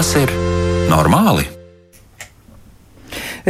[0.00, 0.30] Tas ir
[0.88, 1.42] normāli?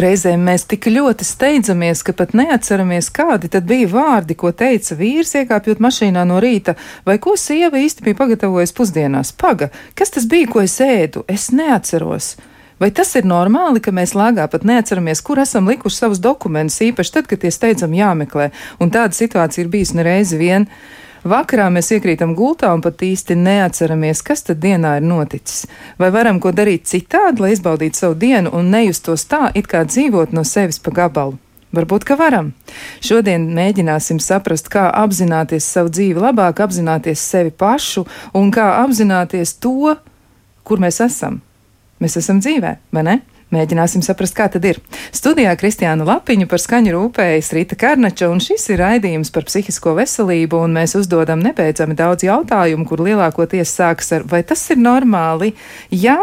[0.03, 5.31] Reizēm mēs tik ļoti steidzamies, ka pat neatceramies, kādi tad bija vārdi, ko teica vīrs,
[5.39, 6.75] iekāpjot mašīnā no rīta,
[7.07, 9.31] vai ko sieva īsti bija pagatavojusi pusdienās.
[9.31, 11.22] Paga, kas tas bija, ko es ēdu?
[11.31, 12.32] Es neatceros.
[12.82, 17.14] Vai tas ir normāli, ka mēs lāgā pat neatceramies, kur esam likuši savus dokumentus, īpaši
[17.21, 18.50] tad, kad tie steidzam jāmeklē?
[18.82, 20.67] Un tāda situācija ir bijusi nereizi vien.
[21.20, 25.66] Vakarā mēs iekrītam gultā un pat īsti neatceramies, kas tad dienā ir noticis.
[26.00, 30.32] Vai varam ko darīt citādi, lai izbaudītu savu dienu un nejustos tā, it kā dzīvot
[30.32, 31.36] no sevis pa gabalu?
[31.76, 32.50] Varbūt, ka varam.
[33.05, 39.92] Šodien mēģināsim saprast, kā apzināties savu dzīvi labāk, apzināties sevi pašu un kā apzināties to,
[40.64, 41.38] kur mēs esam.
[42.00, 43.20] Mēs esam dzīvē, vai ne?
[43.50, 44.78] Mēģināsim saprast, kā tad ir.
[45.10, 50.60] Studijā Kristiāna Lapiņa par skaņu rūpējas Rīta Karnača, un šis ir raidījums par psihisko veselību,
[50.66, 55.56] un mēs uzdodam nebeidzami daudz jautājumu, kur lielākoties sākas ar, vai tas ir normāli?
[55.90, 56.20] Jā,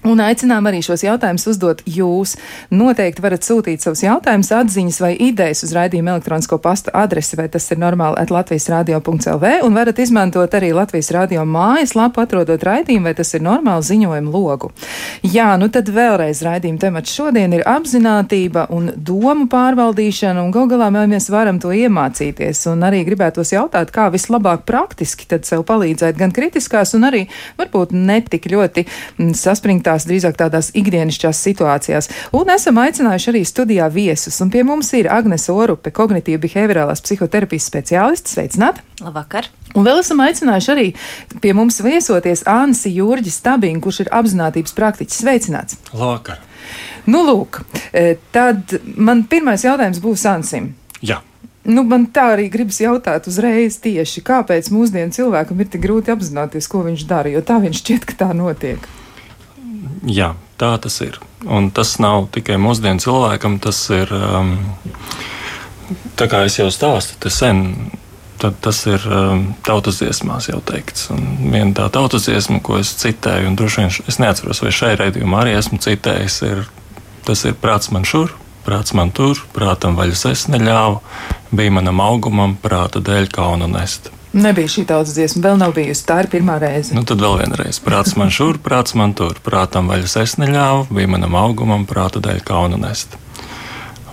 [0.00, 2.32] Un aicinām arī šos jautājumus uzdot jūs.
[2.72, 7.66] Noteikti varat sūtīt savus jautājumus, atziņas vai idejas uz raidījuma elektronisko pasta adresi, vai tas
[7.68, 13.10] ir normāli at Latvijas radio.lv, un varat izmantot arī Latvijas radio mājas lapu, atrodot raidījumu,
[13.10, 14.70] vai tas ir normāli ziņojumu logu.
[15.20, 20.88] Jā, nu tad vēlreiz raidījuma temats šodien ir apzinātība un domu pārvaldīšana, un gal galā
[20.96, 26.32] mēs varam to iemācīties, un arī gribētos jautāt, kā vislabāk praktiski tad sev palīdzēt gan
[26.32, 27.26] kritiskās, un arī
[27.60, 32.10] varbūt netik ļoti mm, saspringtā tās drīzāk tādās ikdienišķās situācijās.
[32.36, 37.66] Un esam aicinājuši arī studijā viesus, un pie mums ir Agnese Orupe, kognitīva behaviorālās psihoterapijas
[37.70, 38.36] speciālists.
[38.36, 38.84] Sveicināti!
[39.02, 39.48] Labvakar!
[39.78, 40.86] Un vēl esam aicinājuši arī
[41.42, 45.22] pie mums viesoties Ansi Jurģis Stabīnu, kurš ir apzinātības praktiķis.
[45.24, 45.80] Sveicināts!
[45.94, 46.42] Labvakar!
[47.10, 47.62] Nu, lūk,
[47.96, 50.72] e, tad man pirmais jautājums būs Ansim.
[51.02, 51.22] Jā.
[51.70, 56.68] Nu, man tā arī gribas jautāt uzreiz tieši, kāpēc mūsdienu cilvēkam ir tik grūti apzināties,
[56.70, 58.88] ko viņš dara, jo tā viņš šķiet, ka tā notiek.
[60.08, 61.18] Jā, tā tas ir.
[61.48, 64.12] Un tas nav tikai mūsdienu cilvēkam, tas ir.
[64.12, 64.54] Um,
[66.20, 67.64] tā kā es jau stāstu, tas sen.
[68.40, 71.10] Tad tas ir um, tautas dziesmās jau teikts.
[71.12, 74.94] Un viena tā tautas dziesma, ko es citēju, un droši vien es neatceros, vai šai
[74.96, 76.62] raidījumā arī esmu citējis, ir
[77.28, 78.32] tas ir prāts man šur,
[78.64, 81.02] prāts man tur, prātam vaļas es neļāvu,
[81.52, 84.08] bija manam augumam, prāta dēļ kaunu nest.
[84.32, 86.04] Nebija šī tautas dziesma, vēl nav bijusi.
[86.06, 86.94] Tā ir pirmā reize.
[86.94, 87.80] Nu, tad vēl vienreiz.
[87.82, 89.40] Prāts man šur, prāts man tur.
[89.42, 93.16] Prātam vaļas es neļāvu, bija manam augumam, prāta dēļ kaunu nest.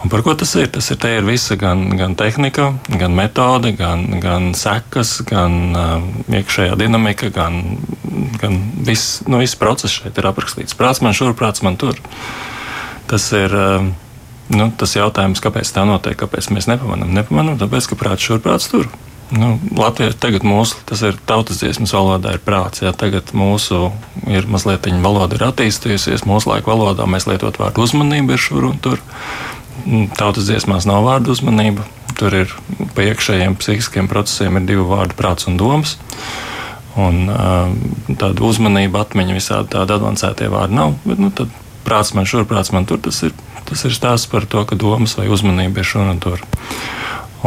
[0.02, 0.72] Un par ko tas ir?
[0.74, 6.78] Tas ir, ir visa gan, gan tehnika, gan metode, gan, gan sekas, gan uh, iekšējā
[6.82, 7.78] dinamika, gan,
[8.42, 8.58] gan
[8.88, 10.78] viss, nu, viss process šeit ir aprakstīts.
[10.78, 12.02] Prāts man šur, prāts man tur.
[13.10, 13.54] Tas ir.
[13.54, 13.94] Uh,
[14.48, 17.10] Nu, tas jautājums, kāpēc tā notiek, kāpēc mēs nepamanām?
[17.12, 18.88] Nepamanām, tāpēc, ka prāts šur, prāts tur.
[19.28, 22.80] Nu, Latvijā tagad mūsu, tas ir tautas dziesmas valodā, ir prāts.
[22.80, 23.90] Jā, tagad mūsu
[24.32, 26.24] ir mazliet viņa valoda ir attīstījusies.
[26.30, 29.04] Mūsu laika valodā mēs lietot vārdu uzmanība ir šur un tur.
[29.84, 31.84] Mm, tautas dziesmās nav vārdu uzmanība.
[32.18, 32.54] Tur ir
[32.96, 35.98] pa iekšējiem psihiskiem procesiem ir divi vārdi- prāts un domas.
[36.98, 37.28] Un,
[38.18, 40.96] tāda uzmanība, atmiņa, visādi tādi avansētie vārdi nav.
[41.04, 41.52] Bet, nu, tad
[41.86, 42.98] prāts man šur, prāts man tur.
[42.98, 43.36] Tas ir,
[43.68, 46.42] tas ir stāsts par to, ka domas vai uzmanība ir šur un tur.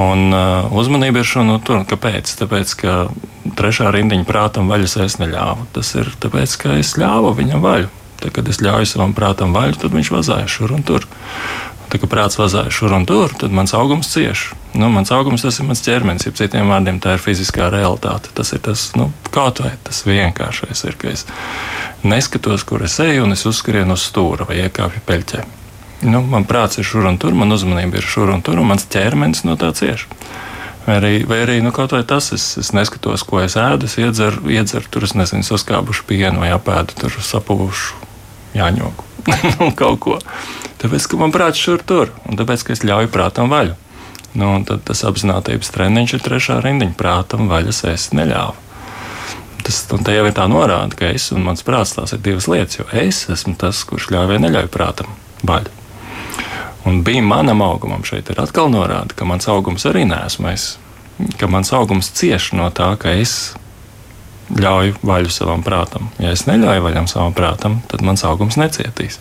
[0.01, 1.83] Un uh, uzmanība ir šo no tur.
[1.89, 2.31] Kāpēc?
[2.41, 2.99] Tāpēc, ka
[3.59, 5.67] trešā rindiņa prātam vaļas es neļāvu.
[5.77, 7.91] Tas ir tāpēc, ka es ļāvu viņam vaļu.
[8.21, 11.07] Tad, kad es ļauju savam prātam vaļu, tad viņš vazāja šur un tur.
[11.91, 14.51] Tā kā prāts vazāja šur un tur, tad mans augums cieš.
[14.79, 18.31] Nu, mans augums tas ir mans ķermenis, ja citiem vārdiem tā ir fiziskā realitāte.
[18.37, 21.27] Tas ir tas, nu, kaut vai tas vienkāršais ir, ka es
[22.07, 25.43] neskatos, kur es eju, un es uzskrienu uz stūra vai iekāpju peļķē.
[26.01, 28.87] Nu, man prāts ir šur un tur, man uzmanība ir šur un tur, un mans
[28.89, 30.07] ķermenis no tā cieš.
[30.87, 33.99] Vai arī, vai arī nu, kaut vai tas, es, es neskatos, ko es ēdu, es
[34.01, 38.01] iedzeru, iedzeru tur, es nezinu, saskābušu pienu vai apēdu tur sapuvušu
[38.57, 39.05] jāņoku.
[39.61, 40.17] nu, kaut ko.
[40.81, 43.77] Tāpēc, ka man prāts šur tur, un tāpēc, ka es ļauju prātam vaļu.
[44.41, 46.97] Nu, tad tas apziņotības treniņš ir trešā rindiņa.
[46.97, 48.55] Prātam vaļas es neļāvu.
[49.67, 52.89] Tas jau ir tā norāda, ka es un mans prāts tās ir divas lietas, jo
[52.97, 55.13] es esmu tas, kurš ļauj vai neļauj prātam
[55.45, 55.80] vaļu.
[56.89, 60.75] Un bija manam augumam šeit ir atkal norāda, ka mans augums arī nesmu es.
[61.41, 63.53] Ka mans augums cieš no tā, ka es
[64.57, 66.09] ļauju vaļu savam prātam.
[66.19, 69.21] Ja es neļauju vaļam savam prātam, tad mans augums necietīs.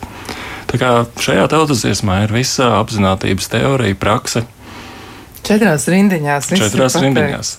[0.70, 4.46] Tā kā šajā tautas dziesmā ir visa apziņotības teorija, praksa,
[5.40, 6.50] Četrās rindiņās.
[6.52, 7.54] Četrās rindiņās.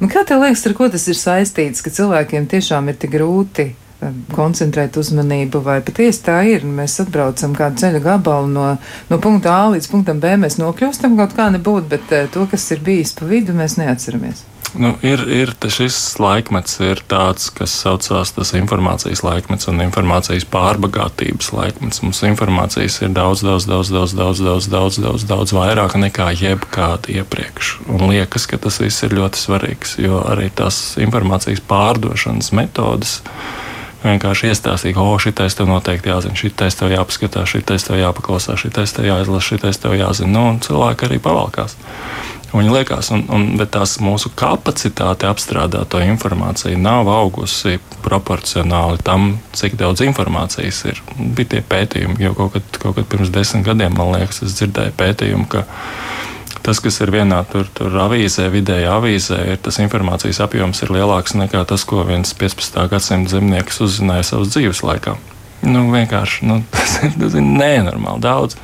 [0.00, 3.68] Nu, kā tev liekas, ar ko tas ir saistīts, ka cilvēkiem tiešām ir tik grūti
[4.34, 6.66] koncentrēt uzmanību, vai patiesi tā ir.
[6.66, 8.68] Mēs atbraucam kādu ceļa gabalu no,
[9.10, 10.36] no punkta A līdz punktam B.
[10.40, 14.46] Mēs nokļūstam kaut kā nebūt, bet eh, to, kas ir bijis pa vidu, mēs neatceramies.
[14.76, 21.48] Nu, ir, ir šis laikmets, ir tāds, kas saucās tas informācijas laikmets un informācijas pārbagātības
[21.56, 22.02] laikmets.
[22.04, 27.16] Mums informācijas ir daudz, daudz, daudz, daudz, daudz, daudz, daudz, daudz, daudz vairāk nekā jebkāda
[27.16, 27.78] iepriekš.
[27.88, 33.22] Un liekas, ka tas viss ir ļoti svarīgs, jo arī tās informācijas pārdošanas metodas
[34.04, 39.08] vienkārši iestāstīt, o, šitais tev noteikti jāzina, šitais tev jāpaskatās, šitais tev jāpaklausās, šitais tev
[39.08, 40.32] jāizlasa, šitais tev jāzina.
[40.34, 41.76] Nu, un cilvēki arī pavalkās.
[42.48, 49.34] Viņi liekas, un, un, bet tās mūsu kapacitāte apstrādāt to informāciju nav augusi proporcionāli tam,
[49.52, 51.02] cik daudz informācijas ir.
[51.18, 54.96] Bija tie pētījumi, jau kaut kad, kaut kad pirms desmit gadiem, man liekas, es dzirdēju
[54.96, 55.66] pētījumu, ka
[56.68, 61.32] tas, kas ir vienā tur, tur avīzē, vidējā avīzē, ir tas informācijas apjoms ir lielāks
[61.38, 62.82] nekā tas, ko viens 15.
[62.92, 65.16] gadsimta zemnieks uzzināja savas dzīves laikā.
[65.64, 68.58] Nu, vienkārši nu, tas ir, tas ir nenormāli daudz.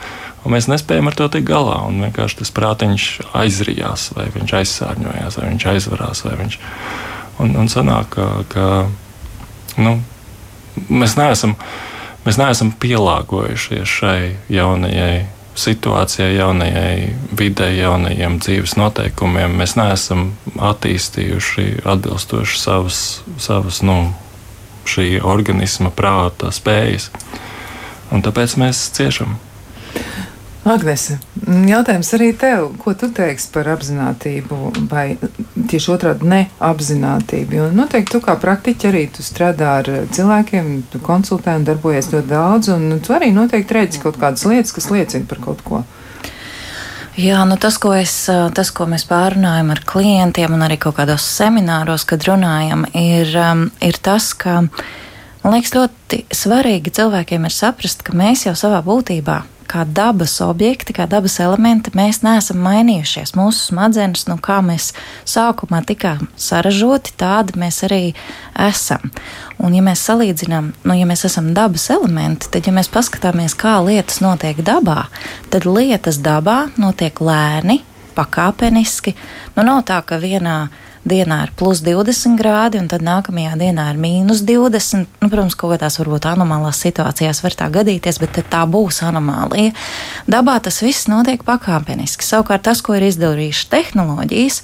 [0.45, 1.79] Un mēs nespējam ar to tikt galā.
[1.89, 3.07] Un vienkārši tas prātiņš
[3.41, 6.21] aizrījās, vai viņš aizsārņojās, vai viņš aizvarās.
[6.27, 6.59] Vai viņš...
[7.41, 8.67] Un, un sanāk, ka, ka
[9.81, 9.97] nu,
[10.93, 11.57] mēs, neesam,
[12.29, 14.19] mēs neesam pielāgojušies šai
[14.53, 15.25] jaunajai
[15.55, 19.55] situācijai, jaunajai videi, jaunajiem dzīves noteikumiem.
[19.61, 23.01] Mēs neesam attīstījuši atbilstoši savas,
[23.39, 23.99] savas nu,
[24.89, 27.11] šī organisma prāta spējas.
[28.13, 29.39] Un tāpēc mēs ciešam.
[30.65, 31.19] Agnese,
[31.69, 37.59] jautājums arī tev, ko tu teiksi par apziņotību vai tieši otrādi neapzinātību?
[37.59, 42.33] Jo noteikti tu kā praktiķi arī tu strādā ar cilvēkiem, tu konsultē un darbojies ļoti
[42.33, 45.85] daudz, un tu arī noteikti redzi kaut kādas lietas, kas liecina par kaut ko.
[47.21, 48.17] Jā, nu tas, ko, es,
[48.57, 53.69] tas, ko mēs pārunājam ar klientiem un arī kaut kādos semināros, kad runājam, ir, um,
[53.85, 59.45] ir tas, ka man liekas ļoti svarīgi cilvēkiem ir saprast, ka mēs jau savā būtībā
[59.69, 63.35] kā dabas objekti, kā dabas elementi, mēs neesam mainījušies.
[63.39, 64.93] Mūsu smadzenes, nu, kā mēs
[65.29, 68.03] sākumā tikām saražoti, tādi mēs arī
[68.67, 69.11] esam.
[69.59, 73.79] Un, ja mēs salīdzinām, nu, ja mēs esam dabas elementi, tad, ja mēs paskatāmies, kā
[73.85, 75.07] lietas notiek dabā,
[75.51, 77.81] tad lietas dabā notiek lēni,
[78.15, 79.15] pakāpeniski.
[79.57, 80.59] Nu, nav tā, ka vienā
[81.09, 85.07] dienā ir plus 20 grādi, un tad nākamajā dienā ir mīnus 20.
[85.23, 89.75] Nu, protams, kaut kādās varbūt anomālās situācijās var tā gadīties, bet tā būs anomālija.
[90.31, 92.27] Dabā tas viss notiek pakāpeniski.
[92.27, 94.63] Savukārt tas, ko ir izdarījušas tehnoloģijas,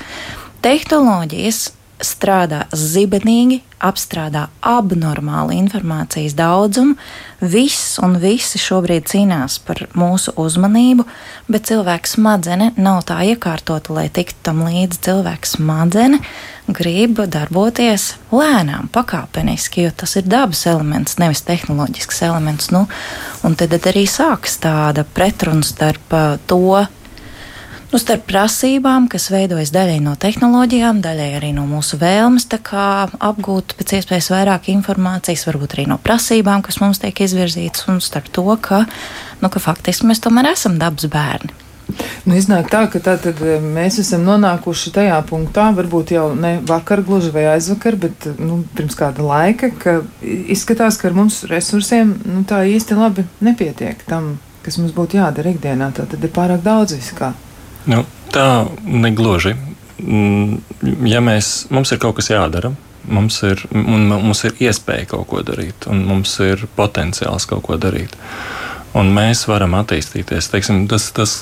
[0.64, 1.68] tehnoloģijas
[2.04, 6.96] strādā zibenīgi, apstrādā abnormālu informācijas daudzumu.
[7.40, 11.06] Viss un visi šobrīd cīnās par mūsu uzmanību,
[11.48, 15.00] bet cilvēks smadzenes nav tā iekārtota, lai tiktu tam līdzi.
[15.08, 16.24] Cilvēks smadzenes
[16.70, 22.70] grib darboties lēnām, pakāpeniski, jo tas ir dabas elements, nevis tehnoloģisks elements.
[22.74, 22.84] Nu,
[23.46, 26.84] un tad arī sākas tāda pretruna starp uh, to,
[27.90, 33.96] nu, starp prasībām, kas veidojas daļai no tehnoloģijām, daļai arī no mūsu vēlmes apgūt pēc
[33.98, 38.84] iespējas vairāk informācijas, varbūt arī no prasībām, kas mums tiek izvirzītas, un starp to, ka,
[39.40, 41.56] nu, ka faktiski mēs tomēr esam dabas bērni.
[42.22, 46.58] Nu, iznāk tā, ka tā tad eh, mēs esam nonākuši tajā punktā, varbūt jau ne
[46.66, 52.14] vakar gluži vai aizvakar, bet nu, pirms kāda laika, ka izskatās, ka ar mums resursiem
[52.22, 55.90] nu, tā īsti labi nepietiek tam, kas mums būtu jādara ikdienā.
[55.96, 57.34] Tā tad ir pārāk daudz viskā.
[57.88, 59.54] Nu, tā negluži.
[60.00, 60.60] Mm,
[61.08, 62.72] ja mēs, mums ir kaut kas jādara,
[63.08, 68.16] mums ir, mums ir iespēja kaut ko darīt, un mums ir potenciāls kaut ko darīt.
[68.90, 70.48] Un mēs varam attīstīties.
[70.50, 71.34] Teiksim, tas, tas,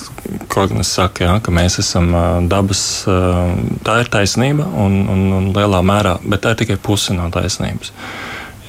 [0.53, 2.11] ko es saku, jā, ka mēs esam
[2.51, 7.25] dabas, tā ir taisnība un, un, un lielā mērā, bet tā ir tikai puse no
[7.33, 7.89] taisnības.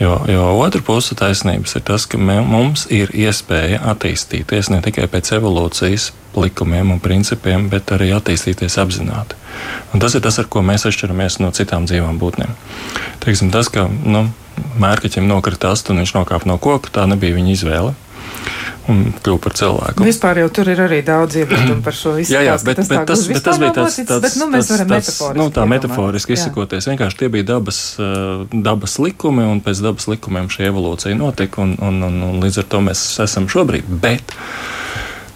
[0.00, 5.34] Jo, jo otra puse taisnības ir tas, ka mums ir iespēja attīstīties ne tikai pēc
[5.36, 9.36] evolūcijas likumiem un principiem, bet arī attīstīties apzināti.
[9.92, 12.54] Un tas ir tas, ar ko mēs atšķiramies no citām dzīvām būtnēm.
[13.20, 14.30] Teiksim, tas, ka nu,
[14.80, 17.92] mērķim nokrita astu un viņš nokāpa no koka, tā nebija viņa izvēle
[18.88, 20.06] un kļuva par cilvēku.
[20.06, 22.36] Vispār jau tur ir arī daudz iebildumu par šo izsāstu.
[22.36, 24.90] Jā, jā, bet tas, bet tas, bet tas bija tāds, tāds, bet, nu, mēs varam
[24.94, 25.40] tāds, metaforiski.
[25.40, 30.48] Nu, tā metaforiski izsakoties, vienkārši tie bija dabas, uh, dabas likumi, un pēc dabas likumiem
[30.52, 33.90] šī evolūcija notika, un, un, un, un līdz ar to mēs esam šobrīd.
[34.02, 34.34] Bet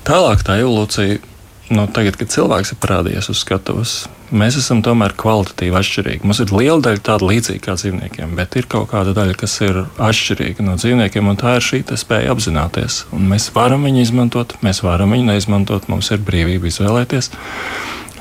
[0.08, 1.33] tālāk tā evolūcija
[1.72, 3.94] nu, tagad, kad cilvēks ir parādījies uz skatuves,
[4.34, 6.26] mēs esam tomēr kvalitatīvi atšķirīgi.
[6.26, 9.80] Mums ir liela daļa tāda līdzīga kā dzīvniekiem, bet ir kaut kāda daļa, kas ir
[10.02, 13.04] atšķirīga no dzīvniekiem, un tā ir šī spēja apzināties.
[13.14, 17.30] Un mēs varam viņu izmantot, mēs varam viņu neizmantot, mums ir brīvība izvēlēties.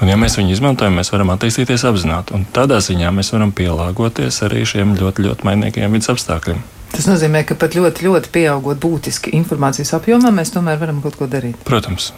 [0.02, 2.36] Un, ja mēs viņu izmantojam, mēs varam attīstīties apzināti.
[2.36, 6.60] Un tādā ziņā mēs varam pielāgoties arī šiem ļoti, ļoti mainīgiem vidas apstākļiem.
[6.94, 11.30] Tas nozīmē, ka pat ļoti, ļoti pieaugot būtiski informācijas apjomā, mēs tomēr varam kaut ko
[11.30, 11.58] darīt.
[11.66, 12.12] Protams.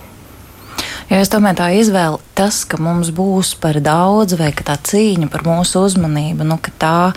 [1.09, 5.29] Jo es domāju, tā izvēle, tas, ka mums būs par daudz, vai ka tā cīņa
[5.29, 7.13] par mūsu uzmanību, nu, tā,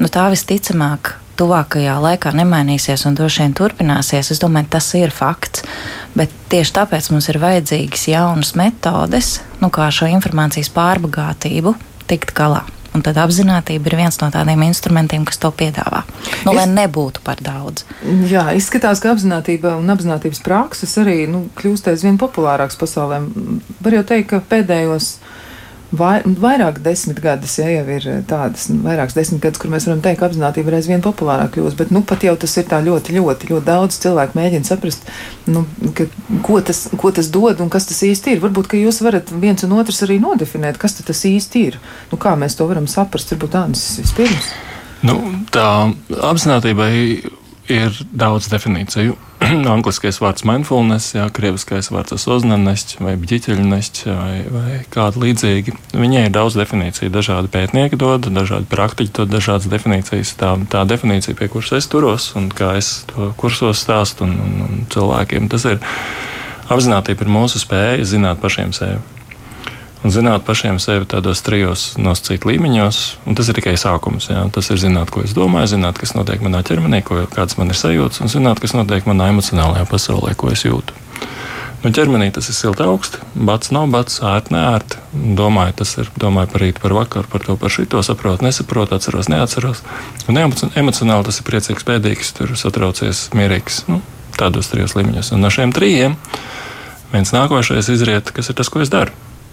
[0.00, 4.34] nu, tā visticamāk tuvākajā laikā nemainīsies un droši vien turpināsies.
[4.34, 5.64] Es domāju, tas ir fakts.
[6.18, 11.74] Bet tieši tāpēc mums ir vajadzīgas jaunas metodes, nu, kā šo informācijas pārbagātību
[12.12, 12.66] tikt galā.
[12.92, 16.02] Un tad apziņotība ir viens no tādiem instrumentiem, kas to piedāvā.
[16.44, 16.58] Nu, es...
[16.58, 17.86] Lai nebūtu par daudz.
[18.28, 23.22] Jā, izskatās, ka apziņotība un apziņotības prakses arī nu, kļūst aizvien populārākas pasaulē.
[23.84, 25.14] Var jau teikt, ka pēdējos
[25.92, 30.00] vai, vairāk desmit gadus, ja jau ir tādas, nu, vairākas desmit gadus, kur mēs varam
[30.04, 33.16] teikt, ka apziņotība ir aizvien populārāk kļūst, bet nu pat jau tas ir tā ļoti,
[33.18, 35.06] ļoti, ļoti daudz cilvēku mēģina saprast,
[35.52, 35.64] nu,
[35.98, 36.08] ka,
[36.46, 38.42] ko, tas, ko tas dod un kas tas īsti ir.
[38.44, 41.78] Varbūt, ka jūs varat viens un otrs arī nodefinēt, kas tas īsti ir.
[42.12, 44.52] Nu, kā mēs to varam saprast, varbūt tādas vispirms.
[45.02, 45.18] Nu,
[45.52, 45.68] tā
[46.30, 46.92] apziņotībai
[47.70, 49.14] ir daudz definīciju.
[49.74, 55.76] Angliskais vārds mindfulness, jā, krieviskais vārds osnanests vai bģiķeļnests vai, vai kāda līdzīga.
[55.94, 57.12] Viņai ir daudz definīciju.
[57.14, 60.34] Dažādi pētnieki dod, dažādi praktiķi dod dažādas definīcijas.
[60.40, 64.60] Tā, tā definīcija, pie kuras es turos un kā es to kursos stāstu un, un,
[64.68, 65.82] un cilvēkiem, tas ir
[66.72, 69.02] apzināti par mūsu spēju zināt pašiem sevi
[70.02, 73.02] un zināt pašiem sevi tādos trijos nosacīt līmeņos.
[73.38, 74.28] Tas ir tikai sākums.
[74.32, 74.44] Jā.
[74.54, 77.78] Tas ir zināt, ko es domāju, zināt, kas notiek manā ķermenī, ko, kādas man ir
[77.78, 80.98] sajūtas, un zināt, kas notiek manā emocionālajā pasaulē, ko es jūtu.
[81.82, 85.00] Nu, ķermenī tas ir silti augsts, bats nav bats, ērti, neērti.
[85.38, 89.30] Domāju, tas ir domāju par rītu, par vakaru, par to, par šito saprotu, nesaprotu, atceros,
[89.32, 89.82] neatceros.
[90.30, 93.82] Un emocionāli tas ir priecīgs, pēdīgs, tur satraucies, mierīgs.
[93.90, 93.98] Nu,
[94.38, 95.34] tādos trijos līmeņos.
[95.34, 96.14] Un no šiem trijiem
[97.10, 99.10] viens nākošais izriet, kas ir tas, ko es daru.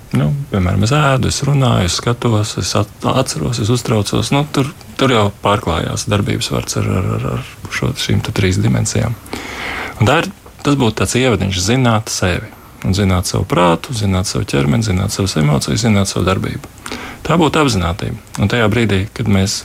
[0.09, 4.31] Nu, piemēram, es ēdu, es runāju, es skatos, es atceros, es uztraucos.
[4.33, 9.13] Nu, tur, tur jau pārklājās darbības vārds ar, ar, ar, ar šo, šīm trīs dimensijām.
[9.99, 10.31] Un tā ir,
[10.65, 12.49] tas būtu tāds ievadiņš, zināt sevi.
[12.87, 16.73] Un zināt savu prātu, zināt savu ķermeni, zināt savas emocijas, zināt savu darbību.
[17.27, 18.39] Tā būtu apziņotība.
[18.41, 19.59] Un tajā brīdī, kad mēs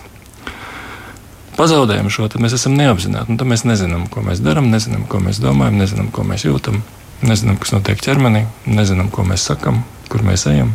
[1.56, 3.38] pazaudējam šo, tad mēs esam neapzināti.
[3.38, 6.82] Tad mēs nezinām, ko mēs darām, nezinām, ko mēs domājam, nezinām, ko mēs jūtam,
[7.24, 10.74] nezinām, kas notiek ķermenī, nezinām, ko mēs sakām, kur mēs ejam.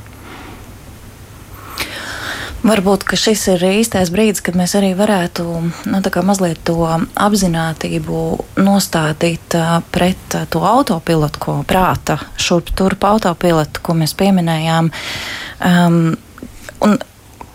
[2.60, 5.44] Varbūt šis ir īstais brīdis, kad mēs arī varētu
[5.88, 6.84] nu, mazliet to
[7.16, 8.24] apziņotību
[8.60, 9.56] nostādīt
[9.96, 14.92] pret to autopilotu, ko prāta šurp turp autopilotu, ko mēs pieminējām.
[15.64, 16.02] Um,
[16.84, 17.00] un,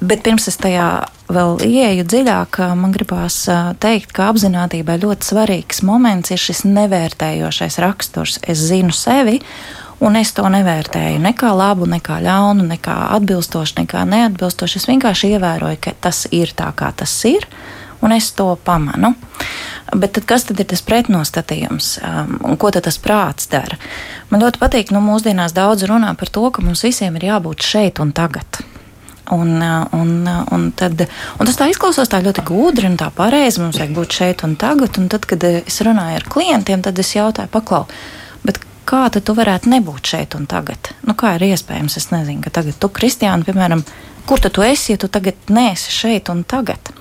[0.01, 0.89] bet pirms es tajā
[1.29, 3.43] vēl ieeju dziļāk, man gribās
[3.85, 8.41] teikt, ka apziņotībai ļoti svarīgs moments ir šis nevērtējošais raksturs.
[8.41, 9.41] Es zinu sevi
[10.03, 14.03] Un es to nevērtēju ne kā labu, ne kā ļaunu, ne kā atbilstošu, ne kā
[14.09, 14.81] neatbilstošu.
[14.81, 17.47] Es vienkārši ievēroju, ka tas ir tā, kā tas ir,
[18.03, 19.15] un es to pamanu.
[19.95, 23.79] Bet tad, kas tad ir tas pretnostatījums um, un ko tas prāts dara?
[24.33, 27.63] Man ļoti patīk, ka nu, mūsdienās daudz runā par to, ka mums visiem ir jābūt
[27.63, 28.65] šeit un tagad.
[29.33, 31.07] Un, uh, un, uh, un, tad,
[31.39, 33.63] un tas tā izklausās tā ļoti gudri un tā pareizi.
[33.63, 34.99] Mums vajag būt šeit un tagad.
[35.01, 37.87] Un tad, kad es runāju ar klientiem, tad es jautāju, paklau,
[38.95, 40.93] kā tu varētu nebūt šeit un tagad?
[41.07, 41.99] Nu, kā ir iespējams?
[41.99, 43.83] Es nezinu, ka tagad tu, Kristiāna, piemēram,
[44.29, 46.93] kur tu esi, ja tu tagad neesi šeit un tagad?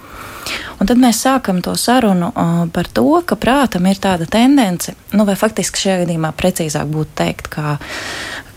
[0.82, 5.24] Un tad mēs sākam to sarunu uh, par to, ka prātam ir tāda tendence, nu,
[5.28, 7.78] vai faktiski šajā gadījumā precīzāk būtu teikt, kā,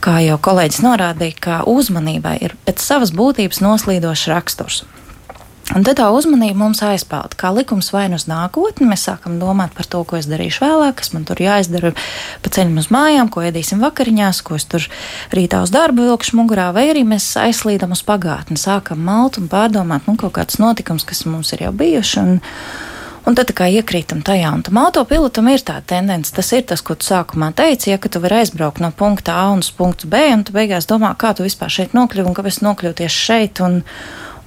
[0.03, 4.83] kā jau kolēģis norādīja, ka uzmanībai ir pēc savas būtības noslīdošs raksturs.
[5.75, 7.35] Un tad tā uzmanība mums aizpeld.
[7.35, 11.01] Kā likums vai nu uz nākotni, mēs sākam domāt par to, ko es darīšu vēlāk,
[11.01, 11.91] kas man tur jāizdara
[12.45, 14.87] pa ceļam uz mājām, ko ēdīsim vakariņās, ko es tur
[15.35, 20.07] rītā uz darbu vilkšu mugurā, vai arī mēs aizslīdam uz pagātni, sākam malt un pārdomāt
[20.07, 22.23] nu, kaut kādus notikumus, kas mums ir jau bijuši.
[22.23, 22.39] Un,
[23.27, 26.31] Un tad kā iekrītam tajā, un tam autopilotam ir tā tendence.
[26.31, 29.73] Tas ir tas, ko tu sākumā teici, ja tu vari aizbraukt no punkta A uz
[29.75, 33.25] punktu B, un tu beigās domā, kā tu vispār šeit nokļuvi un kāpēc nokļuvi tieši
[33.25, 33.65] šeit.
[33.67, 33.81] Un,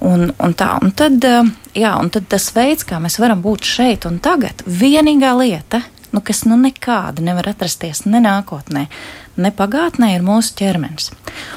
[0.00, 3.68] Un, un, tā, un, tad, eh, jā, un tad tas veids, kā mēs varam būt
[3.68, 5.82] šeit un tagad, vienīgā lieta,
[6.14, 8.86] nu, kas nu nekāda nevar atrasties ne nākotnē,
[9.36, 11.10] ne pagātnē, ir mūsu ķermenis.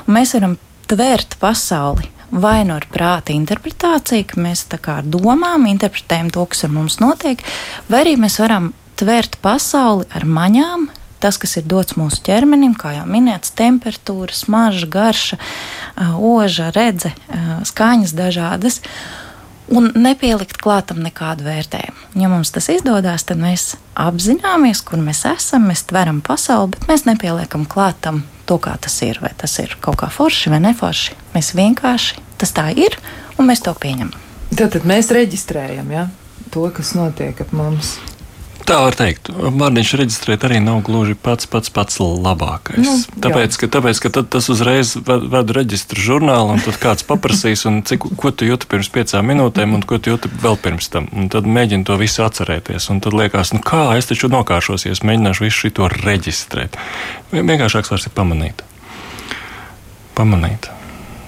[0.07, 0.57] Un mēs varam
[0.91, 6.65] tvērt pasauli vai nu ar prāta interpretāciju, ka mēs tā kā domām, interpretējam to, kas
[6.65, 7.43] ar mums notiek,
[7.89, 10.87] vai arī mēs varam tvērt pasauli ar maņām,
[11.23, 15.39] tas, kas ir dots mūsu ķermenim, kā jau minēts, temperatūra, smarža, garša,
[16.19, 17.13] oža, redze,
[17.69, 18.81] skaņas dažādas.
[19.73, 22.09] Un nepielikt klātam nekādu vērtējumu.
[22.19, 27.05] Ja mums tas izdodas, tad mēs apzināmies, kur mēs esam, mēs tveram pasauli, bet mēs
[27.07, 29.21] nepieliekam klātam to, kā tas ir.
[29.23, 31.15] Vai tas ir kaut kā forši vai neforši.
[31.31, 32.99] Mēs vienkārši tas tā ir,
[33.39, 34.19] un mēs to pieņemam.
[34.51, 36.09] Tad, tad mēs reģistrējam ja,
[36.51, 37.95] to, kas notiek ap mums.
[38.63, 39.27] Tā var teikt.
[39.33, 42.79] Vārdiņš reģistrēt arī nav gluži pats pats pats labākais.
[42.79, 42.93] Nu,
[43.25, 48.31] tāpēc, ka, tāpēc, ka tas uzreiz ved reģistru žurnālu, un tad kāds paprasīs, cik, ko
[48.31, 51.09] tu jūti pirms piecām minūtēm, un ko tu jūti vēl pirms tam.
[51.11, 52.87] Un tad mēģini to visu atcerēties.
[52.93, 56.79] Un tad liekas, nu kā es taču nokāšos, ja es mēģināšu visu šo reģistrēt.
[57.33, 58.63] Vienkāršāks vairs ir pamanīt.
[60.15, 60.71] Pamanīt.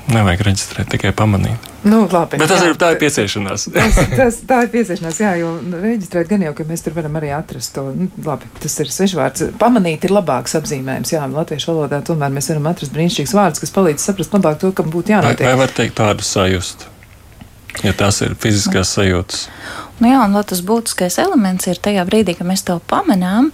[0.06, 1.70] Nevajag reģistrēt, tikai pamanīt.
[1.86, 3.68] Nu, labi, Bet tas jā, ir tā ir pieciešanās.
[3.74, 7.32] tas, tas, tā ir pieciešanās, jā, jo reģistrēt gan jau, ka mēs tur varam arī
[7.34, 7.88] atrast to.
[7.98, 9.48] Nu, labi, tas ir svešvārds.
[9.62, 11.14] Pamanīt ir labāks apzīmējums.
[11.16, 14.94] Jā, latviešu valodā tomēr mēs varam atrast brīnišķīgs vārds, kas palīdz saprast labāk to, kam
[14.94, 15.42] būtu jānotiek.
[15.42, 16.88] Vai, vai var teikt tādu sajust?
[17.84, 19.48] Ja tas ir fiziskās sajūtas.
[20.00, 23.50] Nu jā, un tas būtiskais elements ir tajā brīdī, kad mēs to pamanām.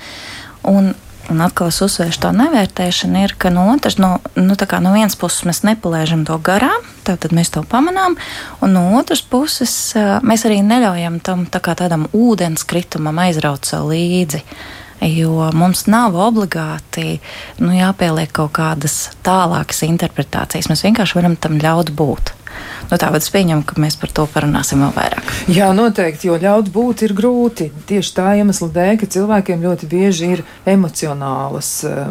[0.68, 0.92] Un
[1.32, 5.46] Un atkal es uzsvēršu to nevērtēšanu, ir, ka no otras, no, nu, no vienas puses
[5.48, 8.18] mēs nepalaižam to garām, tad mēs to pamanām,
[8.60, 9.74] un no otras puses
[10.28, 14.44] mēs arī neļaujam tam tā tādam ūdenskritumam aizraut sev līdzi.
[15.02, 17.16] Jo mums nav obligāti
[17.64, 20.70] nu, jāpieliek kaut kādas tālākas interpretācijas.
[20.70, 22.36] Mēs vienkārši varam tam ļaut būt.
[22.92, 25.30] Nu, Tāpēc es pieņemu, ka mēs par to parunāsim vēl vairāk.
[25.52, 27.70] Jā, noteikti, jo ļaut būt ir grūti.
[27.88, 32.02] Tieši tā iemesla dēļ, ka cilvēkiem ļoti bieži ir emocionālas eh,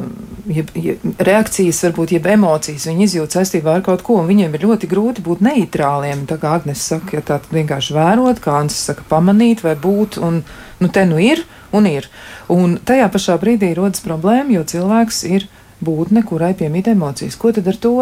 [0.60, 2.88] jeb, jeb, reakcijas, varbūt jeb emocijas.
[2.88, 6.24] Viņi izjūt saistībā ar kaut ko, un viņiem ir ļoti grūti būt neitrāliem.
[6.30, 10.42] Tā kā Agnēs saka, ja tā vienkārši vērot, kā Ansis saka, pamanīt vai būt, un
[10.80, 11.44] nu te nu ir
[11.76, 12.08] un ir.
[12.50, 15.46] Un tajā pašā brīdī rodas problēma, jo cilvēks ir
[15.84, 17.38] būtne, kurai piemīt emocijas.
[17.40, 17.94] Ko tad ar to?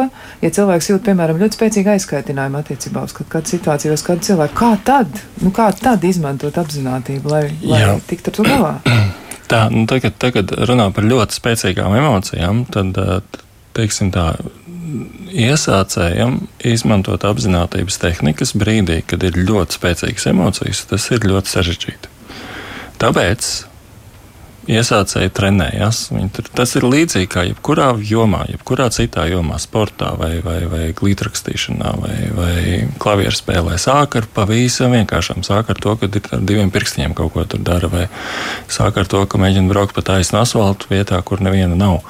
[0.43, 4.73] Ja cilvēks jūt, piemēram, ļoti spēcīgu aizskaitinājumu attiecībā uz kādu situāciju, uz kādu cilvēku, kā
[4.85, 8.75] tad, nu, kā tad izmantot apziņotību, lai, lai tiktu ar to galā?
[9.49, 13.45] Tā, nu, tagad, tagad runā par ļoti spēcīgām emocijām, tad, eh,
[13.79, 14.35] teiksim tā,
[15.33, 22.13] iesācējam izmantot apziņotības tehnikas brīdī, kad ir ļoti spēcīgas emocijas, tas ir ļoti sarežģīti.
[23.01, 23.51] Tāpēc
[24.69, 26.01] iesācēji trenējas.
[26.57, 32.17] Tas ir līdzīgi kā jebkurā jomā, jebkurā citā jomā, sportā vai, vai, vai glītrakstīšanā vai,
[32.37, 32.57] vai
[33.01, 33.79] klavieru spēlē.
[33.81, 35.45] Sāk ar pavisam vienkāršām.
[35.47, 38.07] Sāk ar to, ka ar diviem pirkstiem kaut ko tur dara, vai
[38.69, 42.03] sāk ar to, ka mēģina braukt pa taisnu asfaltu vietā, kur neviena nav.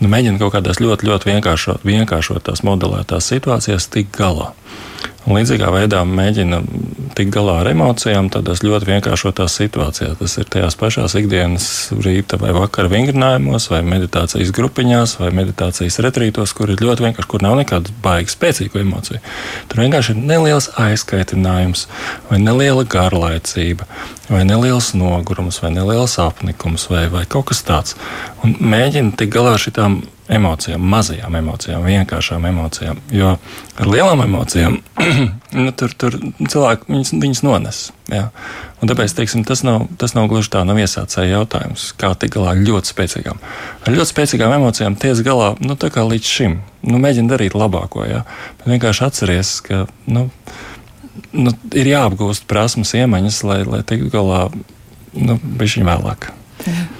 [0.00, 4.54] Nu, mēģina kaut kādās ļoti, ļoti vienkāršot, vienkāršotās modelētās situācijās tikt galā.
[5.30, 6.58] Līdzīgā veidā mēģina
[7.14, 10.16] tikt galā ar emocijām, tādās ļoti vienkāršotās situācijās.
[10.18, 16.54] Tas ir tajās pašās ikdienas rīta vai vakara vingrinājumos, vai meditācijas grupiņās, vai meditācijas retrītos,
[16.56, 19.20] kur ir ļoti vienkārši, kur nav nekāda baigas spēcīgu emociju.
[19.70, 21.86] Tur vienkārši ir neliels aizkaitinājums,
[22.30, 23.88] vai neliela garlaicība,
[24.30, 27.98] vai neliels nogurums, vai neliels apnikums, vai, vai kaut kas tāds.
[28.46, 30.00] Un mēģina tikt galā ar šitām
[30.30, 33.00] emocijām, mazajām emocijām, vienkāršām emocijām.
[33.14, 33.34] Jo
[33.80, 34.78] ar lielām emocijām
[35.64, 37.80] nu, tur, tur cilvēki viņus, viņus nones.
[38.10, 38.28] Jā.
[38.80, 42.54] Un tāpēc teiksim, tas, nav, tas nav gluži tā, nav iesācēja jautājums, kā tikt galā
[42.54, 43.42] ar ļoti spēcīgām.
[43.84, 45.76] Ar ļoti spēcīgām emocijām tiec galā nu,
[46.14, 46.58] līdz šim.
[46.86, 48.06] Nu, mēģini darīt labāko.
[48.08, 48.24] Jā.
[48.60, 50.28] Bet vienkārši atceries, ka nu,
[51.36, 54.46] nu, ir jāapgūst prasmes, iemaņas, lai, lai tiktu galā
[55.14, 56.30] nu, viņa vēlāk.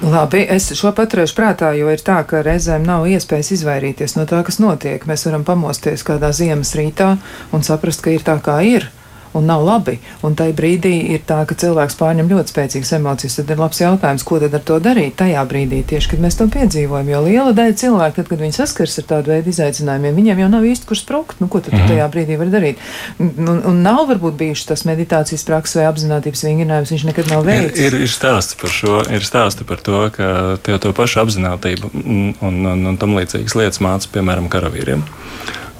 [0.01, 4.41] Labi, es šo paturēšu prātā, jo ir tā, ka reizēm nav iespējas izvairīties no tā,
[4.47, 5.05] kas notiek.
[5.09, 7.13] Mēs varam pamosties kādā ziemas rītā
[7.53, 8.89] un saprast, ka ir tā, kā ir
[9.37, 9.99] un nav labi.
[10.27, 13.39] Un tajā brīdī ir tā, ka cilvēks pārņem ļoti spēcīgas emocijas.
[13.41, 16.49] Tad ir labs jautājums, ko tad ar to darīt tajā brīdī, tieši kad mēs to
[16.53, 17.11] piedzīvojam.
[17.13, 20.67] Jo liela daļa cilvēku, tad, kad viņi saskars ar tādu veidu izaicinājumiem, viņiem jau nav
[20.71, 21.41] īsti kur sprukt.
[21.43, 22.83] Nu, ko tad mm tajā brīdī var darīt?
[23.19, 27.81] Un, un nav varbūt bijušas tas meditācijas prakses vai apziņotības vingrinājums, viņš nekad nav veicis.
[27.81, 30.29] Ir, ir, ir stāsti par šo, ir stāsti par to, ka
[30.63, 35.03] tev to pašu apziņotību un, un, un, un tam līdzīgas lietas māca, piemēram, karavīriem.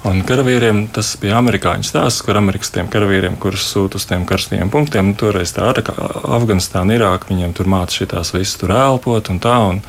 [0.01, 4.71] Un karavīriem tas bija amerikāņu stāsts, kur amerikāņu tiem karavīriem, kurus sūta uz tiem karstajiem
[4.73, 9.59] punktiem, toreiz tā Afganistāna, Irāka, viņiem tur māca šitās visas tur elpot un tā.
[9.69, 9.83] Un,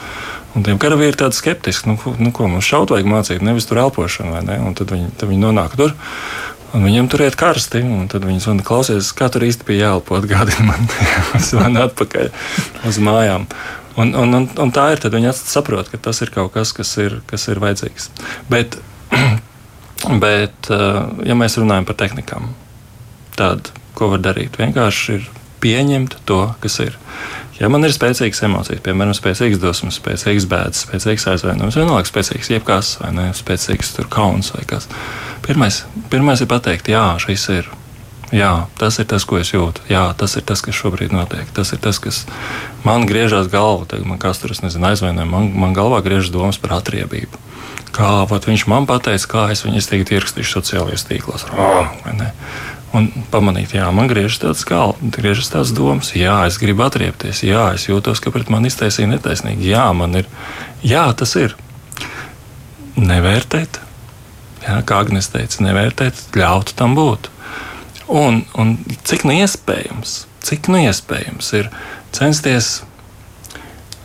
[0.52, 3.80] un tiem karavīriem ir tādi skeptiski, nu, nu ko mums šaut vajag mācīt, nevis tur
[3.86, 4.58] elpošanu, vai ne?
[4.60, 5.96] Un tad viņi, tad viņi nonāk tur.
[6.76, 10.16] Un viņam tur iet karsti, un tad viņi zvana, klausies, kā tur īsti bija jāelpo.
[10.20, 10.92] Atgādini man,
[11.48, 12.28] zvana atpakaļ
[12.88, 13.48] uz mājām.
[13.96, 16.92] Un, un, un, un tā ir, tad viņi saprot, ka tas ir kaut kas, kas
[17.00, 18.08] ir, kas ir vajadzīgs.
[18.52, 18.78] Bet
[20.02, 22.50] Bet, eh, ja mēs runājam par tehnikām,
[23.38, 24.58] tad ko var darīt?
[24.58, 25.28] Vienkārši ir
[25.62, 26.96] pieņemt to, kas ir.
[27.60, 32.96] Ja man ir spēcīgas emocijas, piemēram, spēcīgas dusmas, spēcīgas bēdas, spēcīgas aizvainojums, vienalga spēcīgs jebkas,
[33.02, 34.88] vai ne, spēcīgs kauns vai kas.
[35.46, 37.70] Pirmais, pirmais ir pateikt, jā, šis ir.
[38.32, 39.84] Jā, tas ir tas, ko es jūtu.
[39.92, 41.50] Jā, tas ir tas, kas šobrīd notiek.
[41.52, 42.22] Tas ir tas, kas
[42.82, 44.00] man griežās galvā.
[44.08, 45.28] Man kas tur, nezinu, aizvainoja.
[45.28, 47.51] Man, man galvā griežas domas par atriebību
[47.94, 51.46] kā viņš man pateica, kā es viņu izteikti ierakstīšu sociālajos tīklos.
[52.92, 57.70] Un pamanīt, jā, man griežas tāds galvas, griežas tās domas, jā, es gribu atriepties, jā,
[57.72, 60.28] es jūtos, ka pret mani iztaisīja netaisnīgi, jā, man ir,
[60.84, 61.56] jā, tas ir.
[63.00, 63.80] Nevērtēt,
[64.66, 67.30] jā, kā Agnēs teica, nevērtēt, ļaut tam būt.
[68.12, 68.76] Un, un
[69.08, 71.72] cik nu iespējams, cik nu iespējams ir
[72.12, 72.74] censties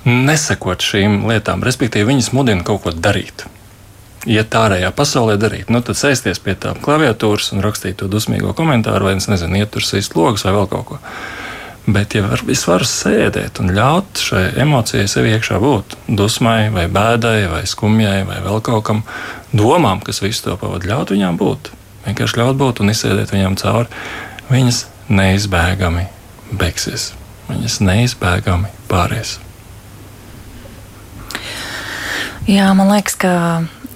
[0.08, 3.43] nesekot šīm lietām, respektīvi, viņas mudina kaut ko darīt.
[4.25, 9.08] Iet ārējā pasaulē darīt, nu, tad sēsties pie tā klaviatūras un rakstīt to dusmīgo komentāru,
[9.08, 10.97] vai es nezinu, iet tur sīst logus vai vēl kaut ko.
[11.88, 16.89] Bet, ja var, es varu sēdēt un ļaut šai emocijai sev iekšā būt, dusmai, vai
[16.91, 19.03] bēdai, vai skumjai, vai vēl kaut kam,
[19.56, 21.71] domām, kas visu to pavadīja, ļaut viņām būt.
[22.08, 24.03] Vienkārši ļaut būt un izsēdēt viņām cauri.
[24.51, 26.06] Viņas neizbēgami
[26.60, 27.13] beigsies.
[27.47, 29.38] Viņas neizbēgami pāries.
[32.47, 33.32] Jā, man liekas, ka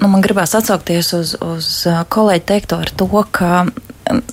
[0.01, 1.69] nu, man gribās atsaukties uz, uz
[2.11, 3.63] kolēģi teikto ar to, ka